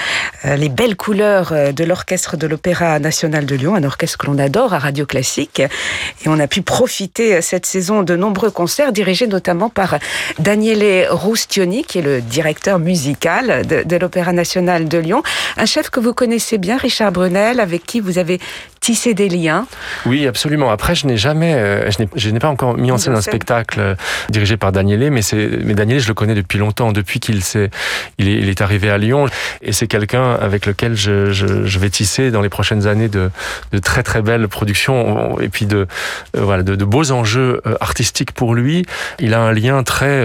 euh, 0.45 0.55
les 0.55 0.69
belles 0.69 0.95
couleurs 0.95 1.53
euh, 1.53 1.71
de 1.71 1.83
l'orchestre 1.83 2.37
de 2.37 2.45
l'Opéra 2.45 2.99
national 2.99 3.45
de 3.45 3.55
Lyon, 3.55 3.75
un 3.75 3.83
orchestre 3.83 4.19
que 4.19 4.27
l'on 4.27 4.37
adore 4.37 4.73
à 4.73 4.79
Radio 4.79 5.05
Classique. 5.05 5.59
Et 5.59 6.27
on 6.27 6.39
a 6.39 6.47
pu 6.47 6.61
profiter 6.61 7.41
cette 7.41 7.65
saison 7.65 8.03
de 8.03 8.15
nombreux 8.15 8.51
concerts 8.51 8.93
dirigés 8.93 9.27
notamment 9.27 9.69
par 9.69 9.97
Daniele 10.39 11.07
Roustioni, 11.09 11.83
qui 11.83 11.99
est 11.99 12.03
le 12.03 12.21
directeur 12.21 12.77
musical 12.79 13.65
de, 13.65 13.83
de 13.83 13.95
l'Opéra 13.95 14.33
national 14.33 14.87
de 14.87 14.97
Lyon. 14.99 15.23
Un 15.57 15.65
chef 15.65 15.89
que 15.89 15.99
vous 15.99 16.13
connaissez 16.13 16.57
bien, 16.57 16.77
Richard 16.77 17.11
Brunel, 17.11 17.59
avec 17.59 17.85
qui 17.85 17.99
vous 17.99 18.17
avez 18.17 18.39
tissé 18.83 19.13
des 19.13 19.29
liens. 19.29 19.65
Oui, 20.05 20.27
absolument. 20.27 20.69
Après, 20.69 20.93
je 20.93 21.07
n'ai 21.07 21.15
jamais, 21.15 21.53
euh, 21.55 21.89
je 22.17 22.29
n'ai- 22.29 22.39
pas 22.39 22.49
encore 22.49 22.77
mis 22.77 22.91
en 22.91 22.97
scène 22.97 23.15
un 23.15 23.21
spectacle 23.21 23.79
euh, 23.79 23.95
dirigé 24.29 24.57
par 24.57 24.73
Daniele, 24.73 25.09
mais 25.09 25.21
c'est, 25.21 25.47
mais 25.63 25.73
Daniele, 25.73 25.99
je 26.01 26.09
le 26.09 26.13
connais 26.13 26.35
depuis 26.35 26.59
longtemps, 26.59 26.91
depuis 26.91 27.21
qu'il 27.21 27.41
s'est, 27.45 27.69
il 28.17 28.27
est, 28.27 28.33
il 28.39 28.49
est 28.49 28.59
arrivé 28.59 28.89
à 28.89 28.97
Lyon, 28.97 29.27
et 29.61 29.71
c'est 29.71 29.87
quelqu'un 29.87 30.33
avec 30.33 30.65
lequel 30.65 30.95
je, 30.97 31.31
je, 31.31 31.65
je 31.65 31.79
vais 31.79 31.89
tisser 31.89 32.29
dans 32.29 32.41
les 32.41 32.49
prochaines 32.49 32.85
années 32.85 33.07
de, 33.07 33.31
de 33.71 33.79
très 33.79 34.03
très 34.03 34.21
belles 34.21 34.49
productions 34.49 35.39
et 35.39 35.47
puis 35.47 35.65
de, 35.65 35.87
euh, 36.35 36.41
voilà, 36.41 36.63
de, 36.63 36.75
de 36.75 36.83
beaux 36.85 37.11
enjeux 37.11 37.61
artistiques 37.79 38.33
pour 38.33 38.53
lui. 38.53 38.85
Il 39.19 39.33
a 39.33 39.39
un 39.39 39.53
lien 39.53 39.81
très 39.83 40.21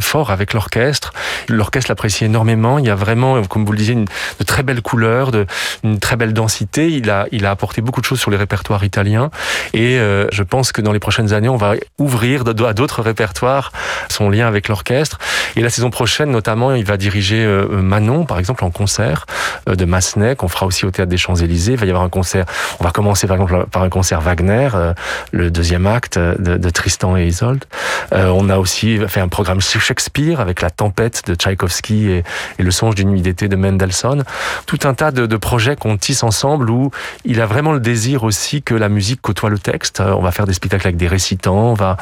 fort 0.00 0.30
avec 0.30 0.52
l'orchestre. 0.52 1.12
L'orchestre 1.48 1.90
l'apprécie 1.90 2.24
énormément. 2.26 2.78
Il 2.78 2.84
y 2.86 2.90
a 2.90 2.94
vraiment, 2.94 3.42
comme 3.44 3.64
vous 3.64 3.72
le 3.72 3.78
disiez, 3.78 3.94
une, 3.94 4.04
de 4.38 4.44
très 4.44 4.62
belles 4.62 4.82
couleurs, 4.82 5.32
de, 5.32 5.46
une 5.82 5.98
très 5.98 6.14
belle 6.16 6.32
densité. 6.32 6.88
Il 6.88 7.10
a, 7.10 7.26
il 7.32 7.44
a 7.44 7.50
apporté 7.50 7.71
beaucoup 7.80 8.00
de 8.00 8.06
choses 8.06 8.20
sur 8.20 8.30
les 8.30 8.36
répertoires 8.36 8.84
italiens. 8.84 9.30
Et 9.72 9.98
euh, 9.98 10.26
je 10.32 10.42
pense 10.42 10.72
que 10.72 10.80
dans 10.80 10.92
les 10.92 11.00
prochaines 11.00 11.32
années, 11.32 11.48
on 11.48 11.56
va 11.56 11.74
ouvrir 11.98 12.44
à 12.46 12.74
d'autres 12.74 13.02
répertoires 13.02 13.72
son 14.08 14.30
lien 14.30 14.46
avec 14.46 14.68
l'orchestre. 14.68 15.18
Et 15.56 15.60
la 15.60 15.70
saison 15.70 15.90
prochaine, 15.90 16.30
notamment, 16.30 16.72
il 16.74 16.84
va 16.84 16.96
diriger 16.96 17.44
euh, 17.44 17.66
Manon, 17.82 18.24
par 18.24 18.38
exemple, 18.38 18.64
en 18.64 18.70
concert 18.70 19.26
euh, 19.68 19.74
de 19.74 19.84
Massenet, 19.84 20.36
qu'on 20.36 20.48
fera 20.48 20.66
aussi 20.66 20.84
au 20.84 20.90
Théâtre 20.90 21.10
des 21.10 21.16
Champs-Élysées. 21.16 21.72
Il 21.72 21.78
va 21.78 21.86
y 21.86 21.90
avoir 21.90 22.04
un 22.04 22.08
concert, 22.08 22.44
on 22.80 22.84
va 22.84 22.90
commencer 22.90 23.26
par 23.26 23.36
exemple 23.36 23.66
par 23.70 23.82
un 23.82 23.88
concert 23.88 24.20
Wagner, 24.20 24.68
euh, 24.74 24.94
le 25.30 25.50
deuxième 25.50 25.86
acte 25.86 26.18
de, 26.18 26.70
Tristan 26.70 27.16
et 27.16 27.26
Isolde. 27.26 27.64
On 28.12 28.48
a 28.48 28.56
aussi 28.58 28.98
fait 29.08 29.20
un 29.20 29.28
programme 29.28 29.60
sur 29.60 29.80
Shakespeare 29.80 30.40
avec 30.40 30.62
La 30.62 30.70
Tempête 30.70 31.22
de 31.26 31.34
Tchaïkovski 31.34 32.10
et, 32.10 32.24
Le 32.58 32.70
Songe 32.70 32.94
d'une 32.94 33.10
nuit 33.10 33.20
d'été 33.20 33.48
de 33.48 33.56
Mendelssohn. 33.56 34.24
Tout 34.66 34.78
un 34.84 34.94
tas 34.94 35.10
de 35.10 35.36
projets 35.36 35.76
qu'on 35.76 35.98
tisse 35.98 36.22
ensemble 36.22 36.70
où 36.70 36.90
il 37.24 37.40
a 37.40 37.46
vraiment 37.46 37.61
le 37.70 37.78
désir 37.78 38.24
aussi 38.24 38.62
que 38.62 38.74
la 38.74 38.88
musique 38.88 39.20
côtoie 39.22 39.48
le 39.50 39.58
texte. 39.60 40.00
Euh, 40.00 40.12
On 40.12 40.22
va 40.22 40.32
faire 40.32 40.46
des 40.46 40.54
spectacles 40.54 40.88
avec 40.88 40.96
des 40.96 41.06
récitants, 41.06 41.70
on 41.70 41.74
va, 41.74 41.96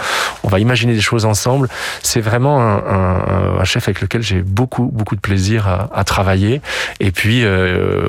on 0.45 0.49
va 0.49 0.59
imaginer 0.61 0.95
des 0.95 1.01
choses 1.03 1.27
ensemble. 1.27 1.69
C'est 2.03 2.23
vraiment 2.23 2.63
un, 2.63 2.77
un- 2.79 3.59
un 3.61 3.65
chef 3.65 3.87
avec 3.89 4.01
lequel 4.01 4.23
j'ai 4.23 4.41
beaucoup, 4.41 4.91
beaucoup 4.91 5.17
de 5.17 5.21
plaisir 5.21 5.69
à, 5.69 5.91
à 5.93 6.05
travailler. 6.05 6.63
Et 7.01 7.11
puis, 7.11 7.45
euh, 7.45 8.09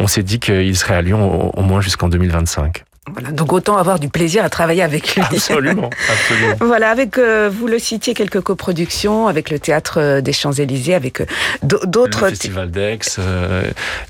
on, 0.00 0.06
s'est 0.06 0.22
dit 0.22 0.38
qu'il 0.38 0.74
serait 0.76 0.94
à 0.94 1.02
Lyon 1.02 1.52
au 1.54 1.62
moins 1.62 1.82
jusqu'en 1.82 2.08
2025. 2.08 2.84
Voilà, 3.12 3.30
donc 3.30 3.52
autant 3.52 3.76
avoir 3.76 3.98
du 4.00 4.08
plaisir 4.08 4.44
à 4.44 4.50
travailler 4.50 4.82
avec 4.82 5.14
lui. 5.14 5.22
Absolument, 5.22 5.90
absolument. 6.10 6.56
Voilà, 6.60 6.90
avec, 6.90 7.18
euh, 7.18 7.48
vous 7.52 7.66
le 7.68 7.78
citiez, 7.78 8.14
quelques 8.14 8.40
coproductions 8.40 9.28
avec 9.28 9.50
le 9.50 9.58
Théâtre 9.60 9.98
euh, 10.00 10.20
des 10.20 10.32
Champs-Élysées, 10.32 10.94
avec 10.94 11.20
euh, 11.20 11.26
d'au- 11.62 11.84
d'autres... 11.86 12.24
Le 12.24 12.30
Festival 12.30 12.70
d'Aix, 12.70 12.98
euh, 13.20 13.62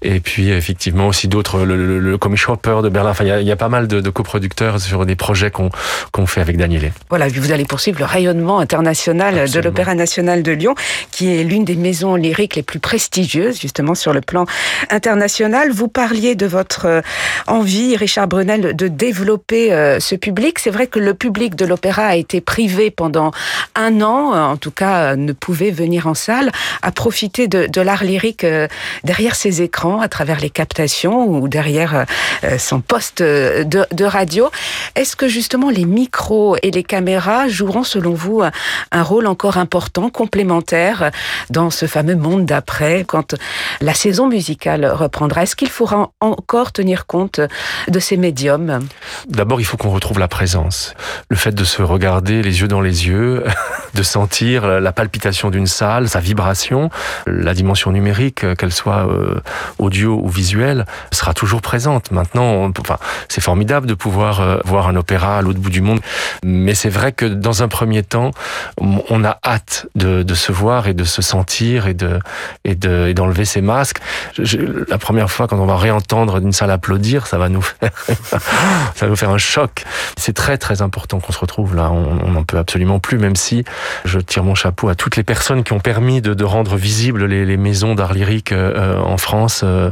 et 0.02 0.20
puis 0.20 0.50
effectivement 0.50 1.09
aussi 1.09 1.28
d'autres, 1.28 1.61
le, 1.64 1.76
le, 1.76 1.98
le 1.98 2.18
Comic 2.18 2.38
Shopper 2.38 2.78
de 2.82 2.88
Berlin. 2.88 3.11
Enfin, 3.11 3.24
il 3.24 3.42
y 3.42 3.44
y 3.44 3.52
a 3.52 3.56
pas 3.56 3.68
mal 3.68 3.87
de, 3.87 4.00
de 4.00 4.11
coproducteurs 4.11 4.80
sur 4.80 5.04
des 5.06 5.14
projets 5.16 5.50
qu'on 5.50 5.70
qu'on 6.12 6.26
fait 6.26 6.40
avec 6.40 6.56
Danielé. 6.56 6.92
Voilà, 7.11 7.28
vous 7.28 7.52
allez 7.52 7.64
poursuivre 7.66 7.98
le 7.98 8.06
rayonnement 8.06 8.59
international 8.61 9.35
de 9.35 9.40
Absolument. 9.40 9.64
l'Opéra 9.70 9.94
national 9.94 10.42
de 10.42 10.52
Lyon, 10.52 10.74
qui 11.11 11.37
est 11.37 11.44
l'une 11.44 11.64
des 11.64 11.76
maisons 11.76 12.14
lyriques 12.16 12.56
les 12.56 12.62
plus 12.62 12.78
prestigieuses, 12.80 13.61
justement, 13.61 13.94
sur 13.94 14.12
le 14.14 14.20
plan 14.22 14.46
international. 14.90 15.70
Vous 15.70 15.88
parliez 15.88 16.35
de 16.35 16.46
votre 16.46 16.87
euh, 16.87 17.00
envie, 17.46 17.96
Richard 17.96 18.26
Brunel, 18.28 18.74
de 18.74 18.86
développer 18.88 19.72
euh, 19.72 20.01
ce 20.01 20.14
public. 20.14 20.59
C'est 20.59 20.70
vrai 20.70 20.87
que 20.87 20.99
le 20.99 21.14
public 21.14 21.55
de 21.55 21.64
l'opéra 21.64 22.07
a 22.07 22.16
été 22.16 22.40
privé 22.40 22.90
pendant 22.90 23.31
un 23.75 24.01
an, 24.01 24.35
euh, 24.35 24.42
en 24.42 24.57
tout 24.57 24.70
cas, 24.70 25.12
euh, 25.12 25.16
ne 25.16 25.33
pouvait 25.33 25.70
venir 25.70 26.07
en 26.07 26.14
salle, 26.14 26.51
à 26.83 26.92
profiter 26.92 27.49
de, 27.49 27.81
l'art 27.81 28.05
lyrique 28.05 28.44
derrière 29.05 29.37
ses 29.37 29.62
écrans, 29.62 30.01
à 30.01 30.09
travers 30.09 30.40
les 30.40 30.51
captations 30.51 31.27
ou 31.27 31.46
derrière 31.46 32.07
son 32.59 32.81
poste 32.81 33.22
de, 33.22 34.05
radio. 34.05 34.51
Est-ce 34.94 35.14
que 35.14 35.29
justement 35.29 35.70
les 35.70 35.85
micros 35.85 36.57
et 36.62 36.70
les 36.70 36.83
caméras 36.83 37.49
joueront 37.49 37.85
selon 37.85 38.14
vous 38.14 38.42
un 38.42 39.03
rôle 39.03 39.27
encore 39.27 39.59
important, 39.59 40.11
complémentaire 40.11 41.11
dans 41.51 41.70
ce 41.70 41.87
fameux 41.87 42.16
monde 42.16 42.46
d'après, 42.46 43.05
quand 43.07 43.35
la 43.81 43.94
saison 43.94 44.27
musicale 44.27 44.87
reprendra? 44.87 45.42
Est-ce 45.42 45.55
qu'il 45.55 45.70
faudra 45.70 46.11
encore 46.20 46.72
tenir 46.72 47.07
compte 47.07 47.40
de 47.88 47.99
ces 48.01 48.16
médiums 48.16 48.75
D'abord, 49.28 49.60
il 49.60 49.64
faut 49.64 49.76
qu'on 49.76 49.90
retrouve 49.90 50.18
la 50.18 50.28
présence. 50.28 50.94
Le 51.28 51.36
fait 51.36 51.52
de 51.54 51.64
se 51.64 51.82
regarder 51.82 52.42
les 52.42 52.60
yeux 52.60 52.68
dans 52.68 52.80
les 52.80 53.06
yeux, 53.06 53.44
de 53.94 54.02
sentir 54.02 54.66
la 54.80 54.92
palpitation 54.92 55.50
d'une 55.50 55.66
salle, 55.66 56.08
sa 56.08 56.20
vibration, 56.20 56.90
la 57.26 57.54
dimension 57.54 57.90
numérique, 57.92 58.44
euh, 58.44 58.54
qu'elle 58.54 58.72
soit 58.72 59.06
euh, 59.08 59.40
audio 59.78 60.18
ou 60.22 60.28
visuelle, 60.28 60.86
sera 61.12 61.34
toujours 61.34 61.60
présente. 61.62 62.10
Maintenant, 62.10 62.70
enfin, 62.78 62.98
c'est 63.28 63.40
formidable 63.40 63.86
de 63.86 63.94
pouvoir 63.94 64.40
euh, 64.40 64.58
voir 64.64 64.88
un 64.88 64.96
opéra 64.96 65.38
à 65.38 65.42
l'autre 65.42 65.58
bout 65.60 65.70
du 65.70 65.80
monde, 65.80 66.00
mais 66.44 66.74
c'est 66.74 66.88
vrai 66.90 67.12
que 67.12 67.26
dans 67.26 67.62
un 67.62 67.68
premier 67.68 68.02
temps, 68.02 68.30
on 68.78 69.24
a 69.24 69.38
hâte 69.44 69.86
de, 69.94 70.22
de 70.22 70.34
se 70.34 70.52
voir 70.52 70.86
et 70.88 70.94
de 70.94 71.04
se 71.04 71.22
sentir 71.22 71.86
et 71.86 71.94
de 71.94 72.18
et 72.64 72.74
de 72.74 73.06
et 73.08 73.14
d'enlever 73.14 73.44
ses 73.44 73.60
masques. 73.60 73.98
Je- 74.38 74.84
la 74.88 74.98
première 74.98 75.30
fois, 75.30 75.46
quand 75.48 75.58
on 75.58 75.66
va 75.66 75.76
réentendre 75.76 76.38
une 76.38 76.52
salle 76.52 76.70
applaudir, 76.70 77.26
ça 77.26 77.38
va 77.38 77.48
nous 77.48 77.62
faire 77.80 77.90
ça 78.94 79.07
va 79.07 79.11
nous 79.11 79.16
faire 79.16 79.31
un 79.31 79.38
choc. 79.38 79.85
C'est 80.16 80.33
très 80.35 80.59
très 80.59 80.83
important 80.83 81.20
qu'on 81.20 81.33
se 81.33 81.38
retrouve 81.38 81.74
là. 81.74 81.90
On 81.90 82.31
n'en 82.31 82.42
peut 82.44 82.59
absolument 82.59 82.98
plus, 82.98 83.18
même 83.18 83.37
si 83.37 83.64
je 84.05 84.18
tire 84.18 84.42
mon 84.44 84.55
chapeau 84.55 84.88
à 84.88 84.94
toutes 84.94 85.16
les 85.16 85.22
personnes 85.22 85.64
qui 85.64 85.72
ont 85.72 85.81
permis 85.81 86.20
de, 86.20 86.35
de 86.35 86.44
rendre 86.44 86.76
visibles 86.76 87.26
les, 87.26 87.44
les 87.44 87.57
maisons 87.57 87.94
d'art 87.94 88.12
lyrique 88.12 88.52
euh, 88.52 88.98
en 89.00 89.18
France, 89.18 89.62
euh, 89.64 89.90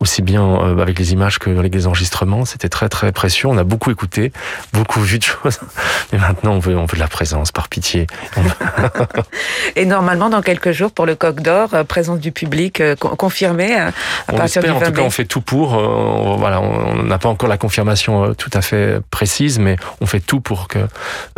aussi 0.00 0.22
bien 0.22 0.44
euh, 0.44 0.78
avec 0.82 0.98
les 0.98 1.12
images 1.12 1.38
que 1.38 1.50
avec 1.58 1.74
les 1.74 1.86
enregistrements. 1.86 2.44
C'était 2.44 2.68
très 2.68 2.88
très 2.88 3.12
précieux. 3.12 3.48
On 3.48 3.58
a 3.58 3.64
beaucoup 3.64 3.90
écouté, 3.90 4.32
beaucoup 4.72 5.00
vu 5.00 5.18
de 5.18 5.24
choses. 5.24 5.60
Mais 6.12 6.18
maintenant, 6.18 6.52
on 6.52 6.58
veut 6.58 6.76
on 6.76 6.86
veut 6.86 6.94
de 6.96 7.00
la 7.00 7.08
présence, 7.08 7.52
par 7.52 7.68
pitié. 7.68 8.06
Et 9.76 9.84
normalement, 9.86 10.28
dans 10.30 10.42
quelques 10.42 10.72
jours, 10.72 10.90
pour 10.92 11.06
le 11.06 11.14
Coq 11.14 11.40
d'Or, 11.40 11.70
euh, 11.74 11.84
présence 11.84 12.18
du 12.20 12.32
public 12.32 12.80
euh, 12.80 12.96
con- 12.96 13.16
confirmée 13.16 13.78
euh, 13.78 13.88
à 13.88 14.32
on 14.32 14.36
partir 14.36 14.62
du 14.62 14.68
espère, 14.68 14.76
en 14.76 14.80
20 14.80 14.86
tout 14.86 14.92
cas, 14.92 15.02
on 15.02 15.10
fait 15.10 15.24
tout 15.24 15.40
pour. 15.40 15.74
euh, 15.74 15.78
on- 15.86 16.36
voilà, 16.36 16.60
on 16.60 17.02
n'a 17.04 17.18
pas 17.18 17.28
encore 17.28 17.48
la 17.48 17.56
confirmation 17.58 18.03
euh, 18.12 18.34
tout 18.34 18.50
à 18.54 18.62
fait 18.62 19.00
précise, 19.10 19.58
mais 19.58 19.76
on 20.00 20.06
fait 20.06 20.20
tout 20.20 20.40
pour 20.40 20.68
que 20.68 20.80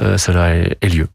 euh, 0.00 0.18
cela 0.18 0.54
ait- 0.56 0.76
lieu. 0.82 1.08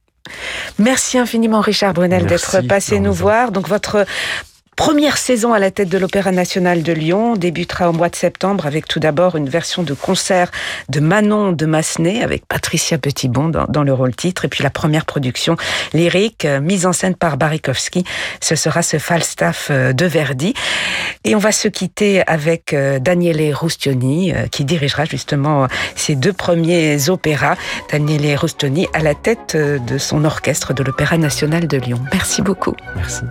Merci 0.80 1.18
infiniment, 1.18 1.62
Richard 1.62 1.94
Brunel, 1.94 2.26
d'être 2.26 2.62
passé 2.68 3.00
nous 3.00 3.14
voir. 3.14 3.52
Donc, 3.52 3.68
votre 3.68 4.06
première 4.82 5.18
saison 5.18 5.54
à 5.54 5.60
la 5.60 5.70
tête 5.70 5.90
de 5.90 5.98
l'Opéra 6.00 6.32
national 6.32 6.82
de 6.82 6.92
Lyon 6.92 7.36
débutera 7.36 7.90
au 7.90 7.94
mois 7.94 8.10
de 8.10 8.16
septembre 8.16 8.66
avec 8.66 8.88
tout 8.88 9.00
d'abord 9.00 9.36
une 9.36 9.48
version 9.48 9.84
de 9.84 9.94
concert 9.94 10.50
de 10.90 11.00
Manon 11.00 11.52
de 11.52 11.68
Massenet 11.68 12.24
avec 12.24 12.48
Patricia 12.48 12.98
Petitbon 12.98 13.50
dans, 13.50 13.84
le 13.84 13.94
rôle 13.94 14.16
titre. 14.16 14.46
Et 14.46 14.48
puis 14.48 14.64
la 14.64 14.72
première 14.72 15.06
production 15.06 15.56
lyrique 15.94 16.46
euh, 16.46 16.60
mise 16.60 16.88
en 16.88 16.94
scène 16.94 17.14
par 17.14 17.38
Barikowski. 17.38 18.06
Ce 18.42 18.56
sera 18.56 18.82
ce 18.82 18.98
Falstaff 18.98 19.68
euh, 19.70 19.94
de 19.94 20.06
Verdi. 20.08 20.56
Et 21.26 21.36
on 21.36 21.40
va 21.40 21.52
se 21.52 21.68
quitter 21.68 22.24
avec 22.26 22.74
euh, 22.74 22.98
Daniele 22.98 23.54
Rustioni 23.54 24.34
qui 24.52 24.66
dirigera 24.66 25.06
justement 25.06 25.68
ces 25.96 26.16
deux 26.16 26.34
premiers 26.34 27.10
opéras. 27.10 27.56
Daniele 27.92 28.36
Rustioni 28.36 28.88
à 28.94 29.04
la 29.04 29.14
tête 29.14 29.56
de 29.56 29.98
son 30.00 30.26
orchestre 30.26 30.74
de 30.74 30.82
l'Opéra 30.82 31.18
national 31.18 31.68
de 31.68 31.78
Lyon. 31.78 32.00
Merci 32.12 32.42
beaucoup. 32.42 32.76
Merci. 32.96 33.22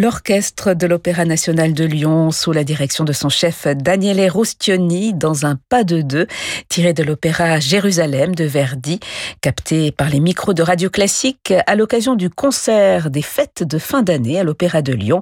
L'orchestre 0.00 0.74
de 0.74 0.86
l'Opéra 0.86 1.24
national 1.24 1.74
de 1.74 1.84
Lyon, 1.84 2.30
sous 2.30 2.52
la 2.52 2.62
direction 2.62 3.02
de 3.02 3.12
son 3.12 3.28
chef 3.28 3.66
Daniele 3.66 4.30
Rostioni, 4.30 5.12
dans 5.12 5.44
un 5.44 5.58
pas 5.68 5.82
de 5.82 6.02
deux, 6.02 6.28
tiré 6.68 6.92
de 6.92 7.02
l'opéra 7.02 7.58
Jérusalem 7.58 8.32
de 8.32 8.44
Verdi, 8.44 9.00
capté 9.40 9.90
par 9.90 10.08
les 10.08 10.20
micros 10.20 10.54
de 10.54 10.62
Radio 10.62 10.88
Classique 10.88 11.52
à 11.66 11.74
l'occasion 11.74 12.14
du 12.14 12.30
concert 12.30 13.10
des 13.10 13.22
fêtes 13.22 13.64
de 13.64 13.78
fin 13.78 14.02
d'année 14.02 14.38
à 14.38 14.44
l'Opéra 14.44 14.82
de 14.82 14.92
Lyon. 14.92 15.20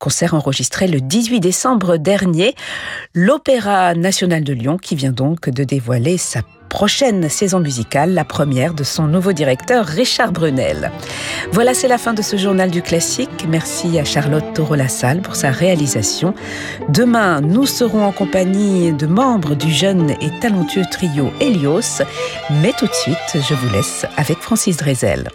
Concert 0.00 0.34
enregistré 0.34 0.88
le 0.88 1.00
18 1.00 1.38
décembre 1.38 1.96
dernier. 1.96 2.56
L'Opéra 3.14 3.94
national 3.94 4.42
de 4.42 4.52
Lyon 4.52 4.78
qui 4.78 4.96
vient 4.96 5.12
donc 5.12 5.48
de 5.48 5.62
dévoiler 5.62 6.18
sa 6.18 6.42
prochaine 6.68 7.28
saison 7.28 7.60
musicale, 7.60 8.14
la 8.14 8.24
première 8.24 8.74
de 8.74 8.84
son 8.84 9.06
nouveau 9.06 9.32
directeur 9.32 9.86
Richard 9.86 10.32
Brunel. 10.32 10.90
Voilà, 11.52 11.74
c'est 11.74 11.88
la 11.88 11.98
fin 11.98 12.14
de 12.14 12.22
ce 12.22 12.36
journal 12.36 12.70
du 12.70 12.82
classique. 12.82 13.46
Merci 13.48 13.98
à 13.98 14.04
Charlotte 14.04 14.44
Taureau-Lassalle 14.54 15.22
pour 15.22 15.36
sa 15.36 15.50
réalisation. 15.50 16.34
Demain, 16.88 17.40
nous 17.40 17.66
serons 17.66 18.04
en 18.04 18.12
compagnie 18.12 18.92
de 18.92 19.06
membres 19.06 19.54
du 19.54 19.70
jeune 19.70 20.10
et 20.10 20.30
talentueux 20.40 20.84
trio 20.90 21.32
Helios. 21.40 22.02
Mais 22.62 22.72
tout 22.78 22.86
de 22.86 22.94
suite, 22.94 23.16
je 23.34 23.54
vous 23.54 23.74
laisse 23.74 24.06
avec 24.16 24.38
Francis 24.38 24.76
Drezel. 24.76 25.30